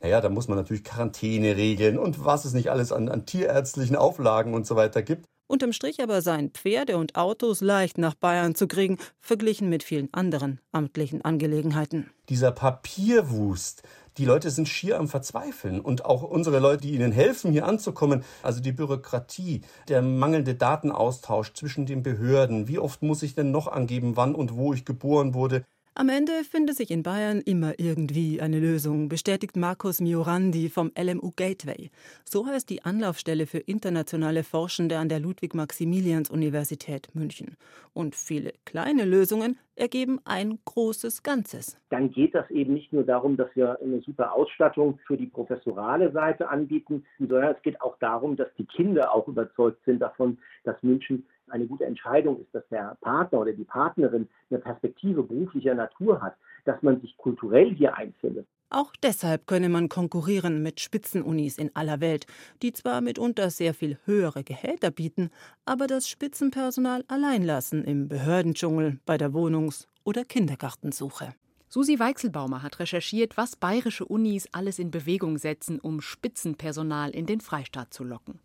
Naja, 0.02 0.20
da 0.20 0.28
muss 0.28 0.48
man 0.48 0.58
natürlich 0.58 0.82
Quarantäne 0.82 1.56
regeln 1.56 1.96
und 1.96 2.24
was 2.24 2.44
es 2.44 2.54
nicht 2.54 2.70
alles 2.70 2.90
an, 2.90 3.08
an 3.08 3.24
tierärztlichen 3.24 3.94
Auflagen 3.94 4.52
und 4.52 4.66
so 4.66 4.74
weiter 4.74 5.02
gibt. 5.02 5.26
Unterm 5.46 5.72
Strich 5.72 6.02
aber 6.02 6.22
seien 6.22 6.50
Pferde 6.50 6.96
und 6.96 7.14
Autos 7.14 7.60
leicht 7.60 7.98
nach 7.98 8.14
Bayern 8.14 8.54
zu 8.54 8.66
kriegen, 8.66 8.98
verglichen 9.20 9.68
mit 9.68 9.82
vielen 9.82 10.12
anderen 10.12 10.60
amtlichen 10.72 11.24
Angelegenheiten. 11.24 12.10
Dieser 12.30 12.50
Papierwust, 12.50 13.82
die 14.16 14.24
Leute 14.24 14.50
sind 14.50 14.68
schier 14.68 14.98
am 14.98 15.08
Verzweifeln 15.08 15.80
und 15.80 16.04
auch 16.04 16.22
unsere 16.22 16.58
Leute, 16.58 16.82
die 16.82 16.94
ihnen 16.94 17.12
helfen, 17.12 17.52
hier 17.52 17.66
anzukommen. 17.66 18.24
Also 18.42 18.60
die 18.60 18.72
Bürokratie, 18.72 19.60
der 19.88 20.02
mangelnde 20.02 20.54
Datenaustausch 20.54 21.52
zwischen 21.52 21.86
den 21.86 22.02
Behörden. 22.02 22.66
Wie 22.66 22.78
oft 22.78 23.02
muss 23.02 23.22
ich 23.22 23.34
denn 23.34 23.52
noch 23.52 23.68
angeben, 23.68 24.16
wann 24.16 24.34
und 24.34 24.56
wo 24.56 24.72
ich 24.72 24.84
geboren 24.84 25.34
wurde? 25.34 25.64
Am 25.94 26.08
Ende 26.08 26.32
findet 26.50 26.76
sich 26.76 26.90
in 26.90 27.02
Bayern 27.02 27.42
immer 27.42 27.78
irgendwie 27.78 28.40
eine 28.40 28.58
Lösung, 28.58 29.10
bestätigt 29.10 29.58
Markus 29.58 30.00
Miorandi 30.00 30.70
vom 30.70 30.90
LMU 30.98 31.32
Gateway. 31.36 31.90
So 32.24 32.46
heißt 32.46 32.70
die 32.70 32.82
Anlaufstelle 32.82 33.46
für 33.46 33.58
internationale 33.58 34.42
Forschende 34.42 34.96
an 34.96 35.10
der 35.10 35.20
Ludwig-Maximilians-Universität 35.20 37.14
München. 37.14 37.58
Und 37.92 38.14
viele 38.14 38.54
kleine 38.64 39.04
Lösungen 39.04 39.58
ergeben 39.76 40.18
ein 40.24 40.60
großes 40.64 41.22
Ganzes. 41.22 41.78
Dann 41.90 42.10
geht 42.10 42.34
das 42.34 42.50
eben 42.50 42.72
nicht 42.72 42.90
nur 42.94 43.04
darum, 43.04 43.36
dass 43.36 43.54
wir 43.54 43.78
eine 43.82 44.00
super 44.00 44.32
Ausstattung 44.32 44.98
für 45.06 45.18
die 45.18 45.26
professorale 45.26 46.10
Seite 46.12 46.48
anbieten, 46.48 47.04
sondern 47.18 47.54
es 47.54 47.60
geht 47.60 47.82
auch 47.82 47.98
darum, 47.98 48.36
dass 48.36 48.48
die 48.56 48.64
Kinder 48.64 49.14
auch 49.14 49.28
überzeugt 49.28 49.84
sind 49.84 50.00
davon, 50.00 50.38
dass 50.64 50.82
München 50.82 51.26
eine 51.52 51.66
gute 51.66 51.84
Entscheidung 51.84 52.40
ist, 52.40 52.54
dass 52.54 52.66
der 52.70 52.96
Partner 53.00 53.40
oder 53.40 53.52
die 53.52 53.64
Partnerin 53.64 54.28
eine 54.50 54.58
Perspektive 54.58 55.22
beruflicher 55.22 55.74
Natur 55.74 56.20
hat, 56.20 56.34
dass 56.64 56.82
man 56.82 57.00
sich 57.00 57.16
kulturell 57.16 57.74
hier 57.74 57.96
einfindet. 57.96 58.46
Auch 58.70 58.92
deshalb 59.02 59.46
könne 59.46 59.68
man 59.68 59.90
konkurrieren 59.90 60.62
mit 60.62 60.80
Spitzenunis 60.80 61.58
in 61.58 61.70
aller 61.76 62.00
Welt, 62.00 62.26
die 62.62 62.72
zwar 62.72 63.02
mitunter 63.02 63.50
sehr 63.50 63.74
viel 63.74 63.98
höhere 64.06 64.44
Gehälter 64.44 64.90
bieten, 64.90 65.30
aber 65.66 65.86
das 65.86 66.08
Spitzenpersonal 66.08 67.04
allein 67.06 67.42
lassen 67.42 67.84
im 67.84 68.08
Behördendschungel, 68.08 68.98
bei 69.04 69.18
der 69.18 69.34
Wohnungs- 69.34 69.88
oder 70.04 70.24
Kindergartensuche. 70.24 71.34
Susi 71.68 71.98
Weichselbaumer 71.98 72.62
hat 72.62 72.80
recherchiert, 72.80 73.36
was 73.36 73.56
bayerische 73.56 74.06
Unis 74.06 74.48
alles 74.52 74.78
in 74.78 74.90
Bewegung 74.90 75.36
setzen, 75.36 75.78
um 75.78 76.00
Spitzenpersonal 76.00 77.10
in 77.10 77.26
den 77.26 77.40
Freistaat 77.40 77.92
zu 77.92 78.04
locken. 78.04 78.40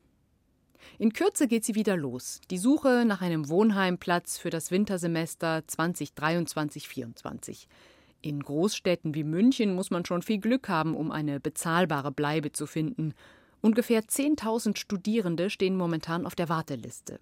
In 1.00 1.13
Kürze 1.13 1.47
geht 1.47 1.65
sie 1.65 1.76
wieder 1.76 1.95
los. 1.95 2.41
Die 2.50 2.58
Suche 2.58 3.04
nach 3.06 3.21
einem 3.21 3.50
Wohnheimplatz 3.50 4.38
für 4.38 4.50
das 4.50 4.71
Wintersemester 4.71 5.63
2023-24. 5.67 7.67
In 8.21 8.41
Großstädten 8.41 9.13
wie 9.13 9.23
München 9.23 9.76
muss 9.76 9.91
man 9.91 10.06
schon 10.06 10.21
viel 10.21 10.39
Glück 10.39 10.69
haben, 10.69 10.95
um 10.95 11.12
eine 11.12 11.39
bezahlbare 11.39 12.12
Bleibe 12.12 12.52
zu 12.52 12.65
finden. 12.65 13.13
Ungefähr 13.62 14.02
10.000 14.02 14.78
Studierende 14.78 15.50
stehen 15.50 15.78
momentan 15.78 16.26
auf 16.26 16.36
der 16.36 16.50
Warteliste. 16.50 17.19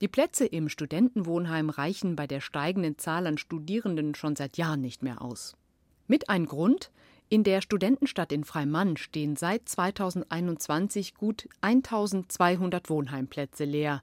Die 0.00 0.08
Plätze 0.08 0.44
im 0.44 0.68
Studentenwohnheim 0.68 1.70
reichen 1.70 2.16
bei 2.16 2.26
der 2.26 2.40
steigenden 2.40 2.98
Zahl 2.98 3.26
an 3.26 3.38
Studierenden 3.38 4.14
schon 4.14 4.36
seit 4.36 4.58
Jahren 4.58 4.80
nicht 4.80 5.02
mehr 5.02 5.22
aus. 5.22 5.56
Mit 6.06 6.28
ein 6.28 6.46
Grund, 6.46 6.90
in 7.28 7.42
der 7.42 7.60
Studentenstadt 7.60 8.30
in 8.30 8.44
Freimann 8.44 8.96
stehen 8.96 9.34
seit 9.34 9.68
2021 9.68 11.14
gut 11.14 11.48
1200 11.60 12.88
Wohnheimplätze 12.88 13.64
leer. 13.64 14.02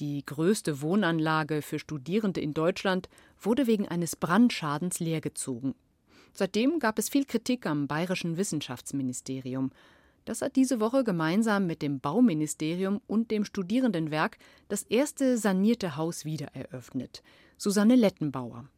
Die 0.00 0.24
größte 0.24 0.82
Wohnanlage 0.82 1.62
für 1.62 1.78
Studierende 1.78 2.42
in 2.42 2.52
Deutschland 2.52 3.08
wurde 3.40 3.66
wegen 3.66 3.88
eines 3.88 4.16
Brandschadens 4.16 5.00
leergezogen. 5.00 5.74
Seitdem 6.34 6.78
gab 6.78 6.98
es 6.98 7.08
viel 7.08 7.24
Kritik 7.24 7.64
am 7.64 7.88
bayerischen 7.88 8.36
Wissenschaftsministerium. 8.36 9.72
Das 10.26 10.42
hat 10.42 10.56
diese 10.56 10.78
Woche 10.78 11.04
gemeinsam 11.04 11.66
mit 11.66 11.80
dem 11.80 12.00
Bauministerium 12.00 13.00
und 13.06 13.30
dem 13.30 13.46
Studierendenwerk 13.46 14.36
das 14.68 14.82
erste 14.82 15.38
sanierte 15.38 15.96
Haus 15.96 16.26
wiedereröffnet. 16.26 17.22
Susanne 17.56 17.96
Lettenbauer. 17.96 18.68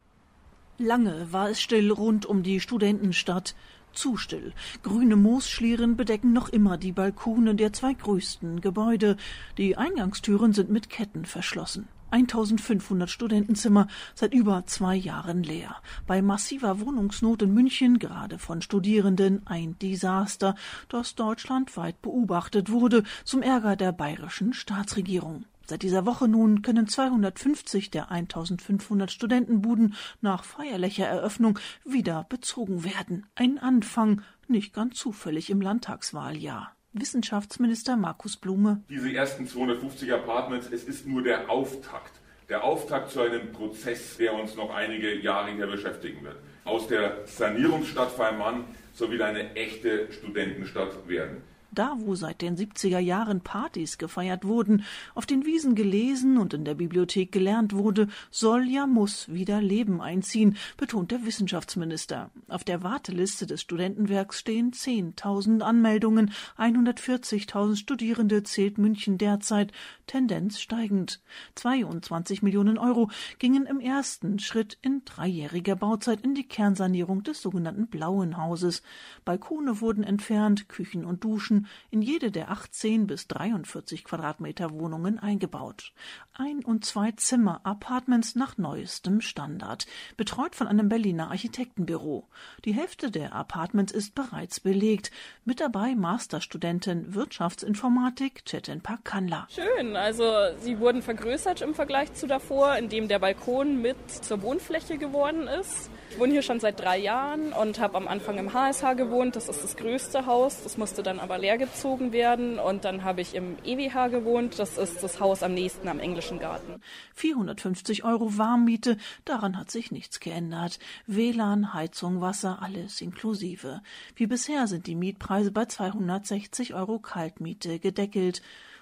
Lange 0.77 1.31
war 1.31 1.49
es 1.49 1.61
still 1.61 1.91
rund 1.91 2.25
um 2.25 2.41
die 2.41 2.59
Studentenstadt. 2.59 3.53
Zu 3.93 4.17
still. 4.17 4.53
Grüne 4.83 5.15
Moosschlieren 5.15 5.97
bedecken 5.97 6.33
noch 6.33 6.49
immer 6.49 6.77
die 6.77 6.91
Balkone 6.91 7.55
der 7.55 7.73
zwei 7.73 7.93
größten 7.93 8.61
Gebäude. 8.61 9.17
Die 9.57 9.77
Eingangstüren 9.77 10.53
sind 10.53 10.69
mit 10.69 10.89
Ketten 10.89 11.25
verschlossen. 11.25 11.87
1500 12.11 13.09
Studentenzimmer 13.09 13.87
seit 14.13 14.33
über 14.33 14.65
zwei 14.65 14.95
Jahren 14.95 15.43
leer. 15.43 15.77
Bei 16.07 16.21
massiver 16.21 16.79
Wohnungsnot 16.79 17.41
in 17.41 17.53
München, 17.53 17.99
gerade 17.99 18.37
von 18.37 18.61
Studierenden, 18.61 19.47
ein 19.47 19.77
Desaster, 19.79 20.55
das 20.89 21.15
deutschlandweit 21.15 22.01
beobachtet 22.01 22.69
wurde, 22.69 23.03
zum 23.23 23.41
Ärger 23.41 23.75
der 23.75 23.93
bayerischen 23.93 24.53
Staatsregierung. 24.53 25.45
Seit 25.71 25.83
dieser 25.83 26.05
Woche 26.05 26.27
nun 26.27 26.63
können 26.63 26.85
250 26.85 27.91
der 27.91 28.11
1500 28.11 29.09
Studentenbuden 29.09 29.93
nach 30.19 30.43
feierlicher 30.43 31.05
Eröffnung 31.05 31.59
wieder 31.85 32.25
bezogen 32.27 32.83
werden. 32.83 33.25
Ein 33.35 33.57
Anfang, 33.57 34.21
nicht 34.49 34.73
ganz 34.73 34.97
zufällig 34.97 35.49
im 35.49 35.61
Landtagswahljahr. 35.61 36.75
Wissenschaftsminister 36.91 37.95
Markus 37.95 38.35
Blume. 38.35 38.83
Diese 38.89 39.13
ersten 39.13 39.47
250 39.47 40.11
Apartments, 40.11 40.67
es 40.69 40.83
ist 40.83 41.07
nur 41.07 41.23
der 41.23 41.49
Auftakt. 41.49 42.19
Der 42.49 42.65
Auftakt 42.65 43.09
zu 43.09 43.21
einem 43.21 43.53
Prozess, 43.53 44.17
der 44.17 44.33
uns 44.33 44.57
noch 44.57 44.75
einige 44.75 45.21
Jahre 45.21 45.51
hier 45.53 45.67
beschäftigen 45.67 46.21
wird. 46.25 46.35
Aus 46.65 46.87
der 46.87 47.25
Sanierungsstadt 47.27 48.11
Feimann 48.11 48.65
soll 48.93 49.11
wieder 49.11 49.27
eine 49.27 49.55
echte 49.55 50.11
Studentenstadt 50.11 51.07
werden 51.07 51.43
da 51.71 51.95
wo 51.99 52.15
seit 52.15 52.41
den 52.41 52.57
70er 52.57 52.99
Jahren 52.99 53.41
Partys 53.41 53.97
gefeiert 53.97 54.45
wurden, 54.45 54.83
auf 55.15 55.25
den 55.25 55.45
Wiesen 55.45 55.75
gelesen 55.75 56.37
und 56.37 56.53
in 56.53 56.65
der 56.65 56.75
Bibliothek 56.75 57.31
gelernt 57.31 57.73
wurde, 57.73 58.07
soll 58.29 58.67
ja 58.67 58.87
muss 58.87 59.31
wieder 59.31 59.61
Leben 59.61 60.01
einziehen, 60.01 60.57
betont 60.77 61.11
der 61.11 61.25
Wissenschaftsminister. 61.25 62.29
Auf 62.47 62.63
der 62.63 62.83
Warteliste 62.83 63.47
des 63.47 63.61
Studentenwerks 63.61 64.39
stehen 64.39 64.71
10.000 64.71 65.61
Anmeldungen, 65.61 66.31
140.000 66.57 67.75
Studierende 67.75 68.43
zählt 68.43 68.77
München 68.77 69.17
derzeit, 69.17 69.71
Tendenz 70.07 70.59
steigend. 70.59 71.21
22 71.55 72.41
Millionen 72.41 72.77
Euro 72.77 73.09
gingen 73.39 73.65
im 73.65 73.79
ersten 73.79 74.39
Schritt 74.39 74.77
in 74.81 75.03
dreijähriger 75.05 75.75
Bauzeit 75.75 76.21
in 76.21 76.35
die 76.35 76.47
Kernsanierung 76.47 77.23
des 77.23 77.41
sogenannten 77.41 77.87
Blauen 77.87 78.37
Hauses. 78.37 78.81
Balkone 79.23 79.79
wurden 79.79 80.03
entfernt, 80.03 80.67
Küchen 80.67 81.05
und 81.05 81.23
Duschen 81.23 81.60
in 81.89 82.01
jede 82.01 82.31
der 82.31 82.51
18 82.51 83.07
bis 83.07 83.27
43 83.27 84.03
Quadratmeter 84.03 84.71
Wohnungen 84.71 85.19
eingebaut. 85.19 85.93
Ein- 86.33 86.63
und 86.63 86.85
zwei 86.85 87.11
Zimmer 87.11 87.61
Apartments 87.63 88.35
nach 88.35 88.57
neuestem 88.57 89.21
Standard, 89.21 89.85
betreut 90.17 90.55
von 90.55 90.67
einem 90.67 90.89
Berliner 90.89 91.29
Architektenbüro. 91.29 92.27
Die 92.65 92.73
Hälfte 92.73 93.11
der 93.11 93.33
Apartments 93.33 93.91
ist 93.91 94.15
bereits 94.15 94.59
belegt. 94.59 95.11
Mit 95.45 95.59
dabei 95.59 95.95
Masterstudentin 95.95 97.13
Wirtschaftsinformatik 97.13 98.45
Chetin 98.45 98.81
Pakandla. 98.81 99.47
Schön, 99.49 99.95
also 99.95 100.23
sie 100.59 100.79
wurden 100.79 101.01
vergrößert 101.01 101.61
im 101.61 101.73
Vergleich 101.73 102.13
zu 102.13 102.27
davor, 102.27 102.75
indem 102.77 103.07
der 103.07 103.19
Balkon 103.19 103.81
mit 103.81 103.97
zur 104.09 104.41
Wohnfläche 104.41 104.97
geworden 104.97 105.47
ist. 105.47 105.89
Ich 106.11 106.19
wohne 106.19 106.33
hier 106.33 106.41
schon 106.41 106.59
seit 106.59 106.79
drei 106.79 106.97
Jahren 106.97 107.53
und 107.53 107.79
habe 107.79 107.95
am 107.95 108.07
Anfang 108.07 108.37
im 108.37 108.53
HSH 108.53 108.95
gewohnt. 108.97 109.37
Das 109.37 109.47
ist 109.47 109.63
das 109.63 109.77
größte 109.77 110.25
Haus. 110.25 110.61
Das 110.61 110.77
musste 110.77 111.03
dann 111.03 111.19
aber 111.19 111.37
leer 111.37 111.50
gezogen 111.57 112.11
werden. 112.11 112.59
Und 112.59 112.85
dann 112.85 113.03
habe 113.03 113.21
ich 113.21 113.35
im 113.35 113.57
EWH 113.63 114.09
gewohnt. 114.09 114.59
Das 114.59 114.77
ist 114.77 115.03
das 115.03 115.19
Haus 115.19 115.43
am 115.43 115.53
nächsten 115.53 115.87
am 115.87 115.99
Englischen 115.99 116.39
Garten. 116.39 116.81
450 117.15 118.03
Euro 118.03 118.37
Warmmiete, 118.37 118.97
daran 119.25 119.57
hat 119.57 119.71
sich 119.71 119.91
nichts 119.91 120.19
geändert. 120.19 120.79
WLAN, 121.07 121.73
Heizung, 121.73 122.21
Wasser, 122.21 122.59
alles 122.61 123.01
inklusive. 123.01 123.81
Wie 124.15 124.27
bisher 124.27 124.67
sind 124.67 124.87
die 124.87 124.95
Mietpreise 124.95 125.51
bei 125.51 125.65
260 125.65 126.73
Euro 126.73 126.99
Kaltmiete 126.99 127.79
gedeckelt 127.79 128.41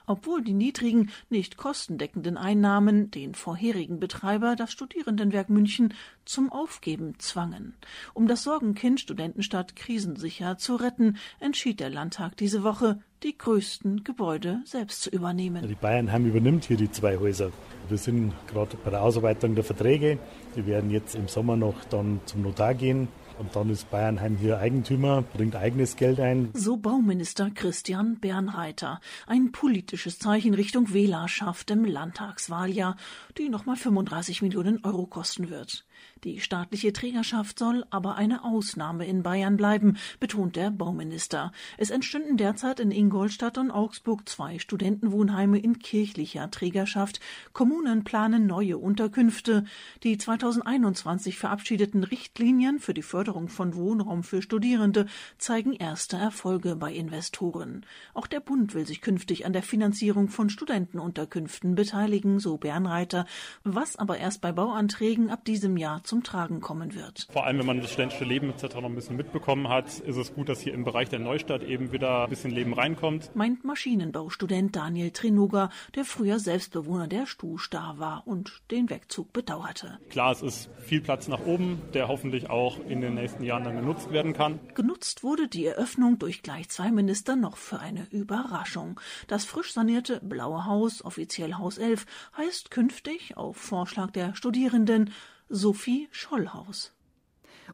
obwohl 0.09 0.43
die 0.43 0.53
niedrigen, 0.53 1.11
nicht 1.29 1.55
kostendeckenden 1.55 2.35
Einnahmen 2.35 3.11
den 3.11 3.35
vorherigen 3.35 3.99
Betreiber, 3.99 4.55
das 4.55 4.71
Studierendenwerk 4.71 5.49
München, 5.49 5.93
zum 6.25 6.51
Aufgeben 6.51 7.13
zwangen. 7.19 7.75
Um 8.13 8.27
das 8.27 8.43
Sorgenkind 8.43 8.99
Studentenstadt 8.99 9.75
krisensicher 9.75 10.57
zu 10.57 10.75
retten, 10.75 11.17
entschied 11.39 11.79
der 11.79 11.91
Landtag 11.91 12.35
diese 12.37 12.63
Woche, 12.63 12.99
die 13.23 13.37
größten 13.37 14.03
Gebäude 14.03 14.61
selbst 14.65 15.01
zu 15.01 15.09
übernehmen. 15.11 15.67
Die 15.67 15.75
Bayernheim 15.75 16.25
übernimmt 16.25 16.65
hier 16.65 16.77
die 16.77 16.89
zwei 16.89 17.17
Häuser. 17.17 17.51
Wir 17.87 17.97
sind 17.97 18.33
gerade 18.47 18.77
bei 18.83 18.89
der 18.89 19.03
Ausarbeitung 19.03 19.55
der 19.55 19.63
Verträge. 19.63 20.17
Die 20.55 20.65
werden 20.65 20.89
jetzt 20.89 21.15
im 21.15 21.27
Sommer 21.27 21.55
noch 21.55 21.83
dann 21.85 22.21
zum 22.25 22.41
Notar 22.41 22.73
gehen 22.73 23.09
und 23.39 23.55
dann 23.55 23.69
ist 23.69 23.89
Bayernheim 23.89 24.37
hier 24.37 24.59
Eigentümer, 24.59 25.23
bringt 25.33 25.55
eigenes 25.55 25.95
Geld 25.95 26.19
ein. 26.19 26.49
So 26.53 26.77
Bauminister 26.77 27.49
Christian 27.49 28.19
Bernreiter. 28.19 28.99
Ein 29.25 29.51
politisches 29.51 30.19
Zeichen 30.19 30.53
Richtung 30.53 30.93
Wählerschaft 30.93 31.71
im 31.71 31.85
Landtagswahljahr, 31.85 32.97
die 33.37 33.49
nochmal 33.49 33.77
35 33.77 34.41
Millionen 34.41 34.83
Euro 34.83 35.05
kosten 35.05 35.49
wird. 35.49 35.85
Die 36.25 36.41
staatliche 36.41 36.91
Trägerschaft 36.91 37.57
soll 37.57 37.85
aber 37.91 38.17
eine 38.17 38.43
Ausnahme 38.43 39.07
in 39.07 39.23
Bayern 39.23 39.55
bleiben, 39.55 39.95
betont 40.19 40.57
der 40.57 40.69
Bauminister. 40.69 41.53
Es 41.77 41.91
entstünden 41.91 42.35
derzeit 42.35 42.81
in 42.81 42.91
Ingolstadt 42.91 43.57
und 43.57 43.71
Augsburg 43.71 44.27
zwei 44.27 44.59
Studentenwohnheime 44.59 45.59
in 45.59 45.79
kirchlicher 45.79 46.51
Trägerschaft. 46.51 47.21
Kommunen 47.53 48.03
planen 48.03 48.47
neue 48.47 48.77
Unterkünfte. 48.77 49.63
Die 50.03 50.17
2021 50.17 51.37
verabschiedeten 51.37 52.03
Richtlinien 52.03 52.79
für 52.79 52.93
die 52.93 53.01
Förderung 53.01 53.47
von 53.47 53.75
Wohnraum 53.75 54.23
für 54.23 54.41
Studierende 54.41 55.05
zeigen 55.37 55.71
erste 55.71 56.17
Erfolge 56.17 56.75
bei 56.75 56.93
Investoren. 56.93 57.85
Auch 58.13 58.27
der 58.27 58.41
Bund 58.41 58.73
will 58.73 58.85
sich 58.85 58.99
künftig 58.99 59.45
an 59.45 59.53
der 59.53 59.63
Finanzierung 59.63 60.27
von 60.27 60.49
Studentenunterkünften 60.49 61.75
beteiligen, 61.75 62.39
so 62.39 62.57
Bernreiter, 62.57 63.25
was 63.63 63.95
aber 63.95 64.17
erst 64.17 64.41
bei 64.41 64.51
Bauanträgen 64.51 65.29
ab 65.29 65.45
diesem 65.45 65.77
Jahr 65.77 65.88
Jahr 65.89 66.03
zum 66.03 66.23
Tragen 66.23 66.61
kommen 66.61 66.93
wird. 66.93 67.27
Vor 67.31 67.45
allem, 67.45 67.59
wenn 67.59 67.65
man 67.65 67.81
das 67.81 67.91
studentische 67.91 68.23
Leben 68.23 68.49
etc. 68.51 68.75
noch 68.75 68.85
ein 68.85 68.95
bisschen 68.95 69.17
mitbekommen 69.17 69.69
hat, 69.69 69.87
ist 69.99 70.17
es 70.17 70.33
gut, 70.33 70.49
dass 70.49 70.61
hier 70.61 70.73
im 70.73 70.83
Bereich 70.83 71.09
der 71.09 71.19
Neustadt 71.19 71.63
eben 71.63 71.91
wieder 71.91 72.23
ein 72.23 72.29
bisschen 72.29 72.51
Leben 72.51 72.73
reinkommt. 72.73 73.35
Meint 73.35 73.63
Maschinenbaustudent 73.63 74.75
Daniel 74.75 75.09
Trinoga, 75.11 75.71
der 75.95 76.05
früher 76.05 76.39
Selbstbewohner 76.39 77.07
der 77.07 77.25
Stuhstar 77.25 77.97
war 77.97 78.27
und 78.27 78.61
den 78.69 78.89
Wegzug 78.89 79.33
bedauerte. 79.33 79.97
Klar, 80.09 80.31
es 80.31 80.43
ist 80.43 80.69
viel 80.79 81.01
Platz 81.01 81.27
nach 81.27 81.43
oben, 81.45 81.81
der 81.93 82.07
hoffentlich 82.07 82.49
auch 82.49 82.77
in 82.87 83.01
den 83.01 83.15
nächsten 83.15 83.43
Jahren 83.43 83.63
dann 83.63 83.75
genutzt 83.75 84.11
werden 84.11 84.33
kann. 84.33 84.59
Genutzt 84.75 85.23
wurde 85.23 85.47
die 85.47 85.65
Eröffnung 85.65 86.19
durch 86.19 86.43
gleich 86.43 86.69
zwei 86.69 86.91
Minister 86.91 87.35
noch 87.35 87.57
für 87.57 87.79
eine 87.79 88.05
Überraschung. 88.11 88.99
Das 89.27 89.45
frisch 89.45 89.73
sanierte 89.73 90.19
Blaue 90.21 90.65
Haus, 90.65 91.03
offiziell 91.03 91.55
Haus 91.55 91.79
11, 91.79 92.05
heißt 92.37 92.69
künftig 92.69 93.37
auf 93.37 93.57
Vorschlag 93.57 94.11
der 94.11 94.35
Studierenden 94.35 95.11
Sophie 95.49 96.07
Schollhaus. 96.11 96.93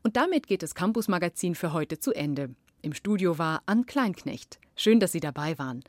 Und 0.01 0.15
damit 0.15 0.47
geht 0.47 0.63
das 0.63 0.73
Campus 0.75 1.09
Magazin 1.09 1.55
für 1.55 1.73
heute 1.73 1.99
zu 1.99 2.13
Ende. 2.13 2.55
Im 2.81 2.93
Studio 2.93 3.37
war 3.37 3.63
Ann 3.65 3.85
Kleinknecht. 3.85 4.59
Schön, 4.75 5.01
dass 5.01 5.11
Sie 5.11 5.19
dabei 5.19 5.59
waren. 5.59 5.83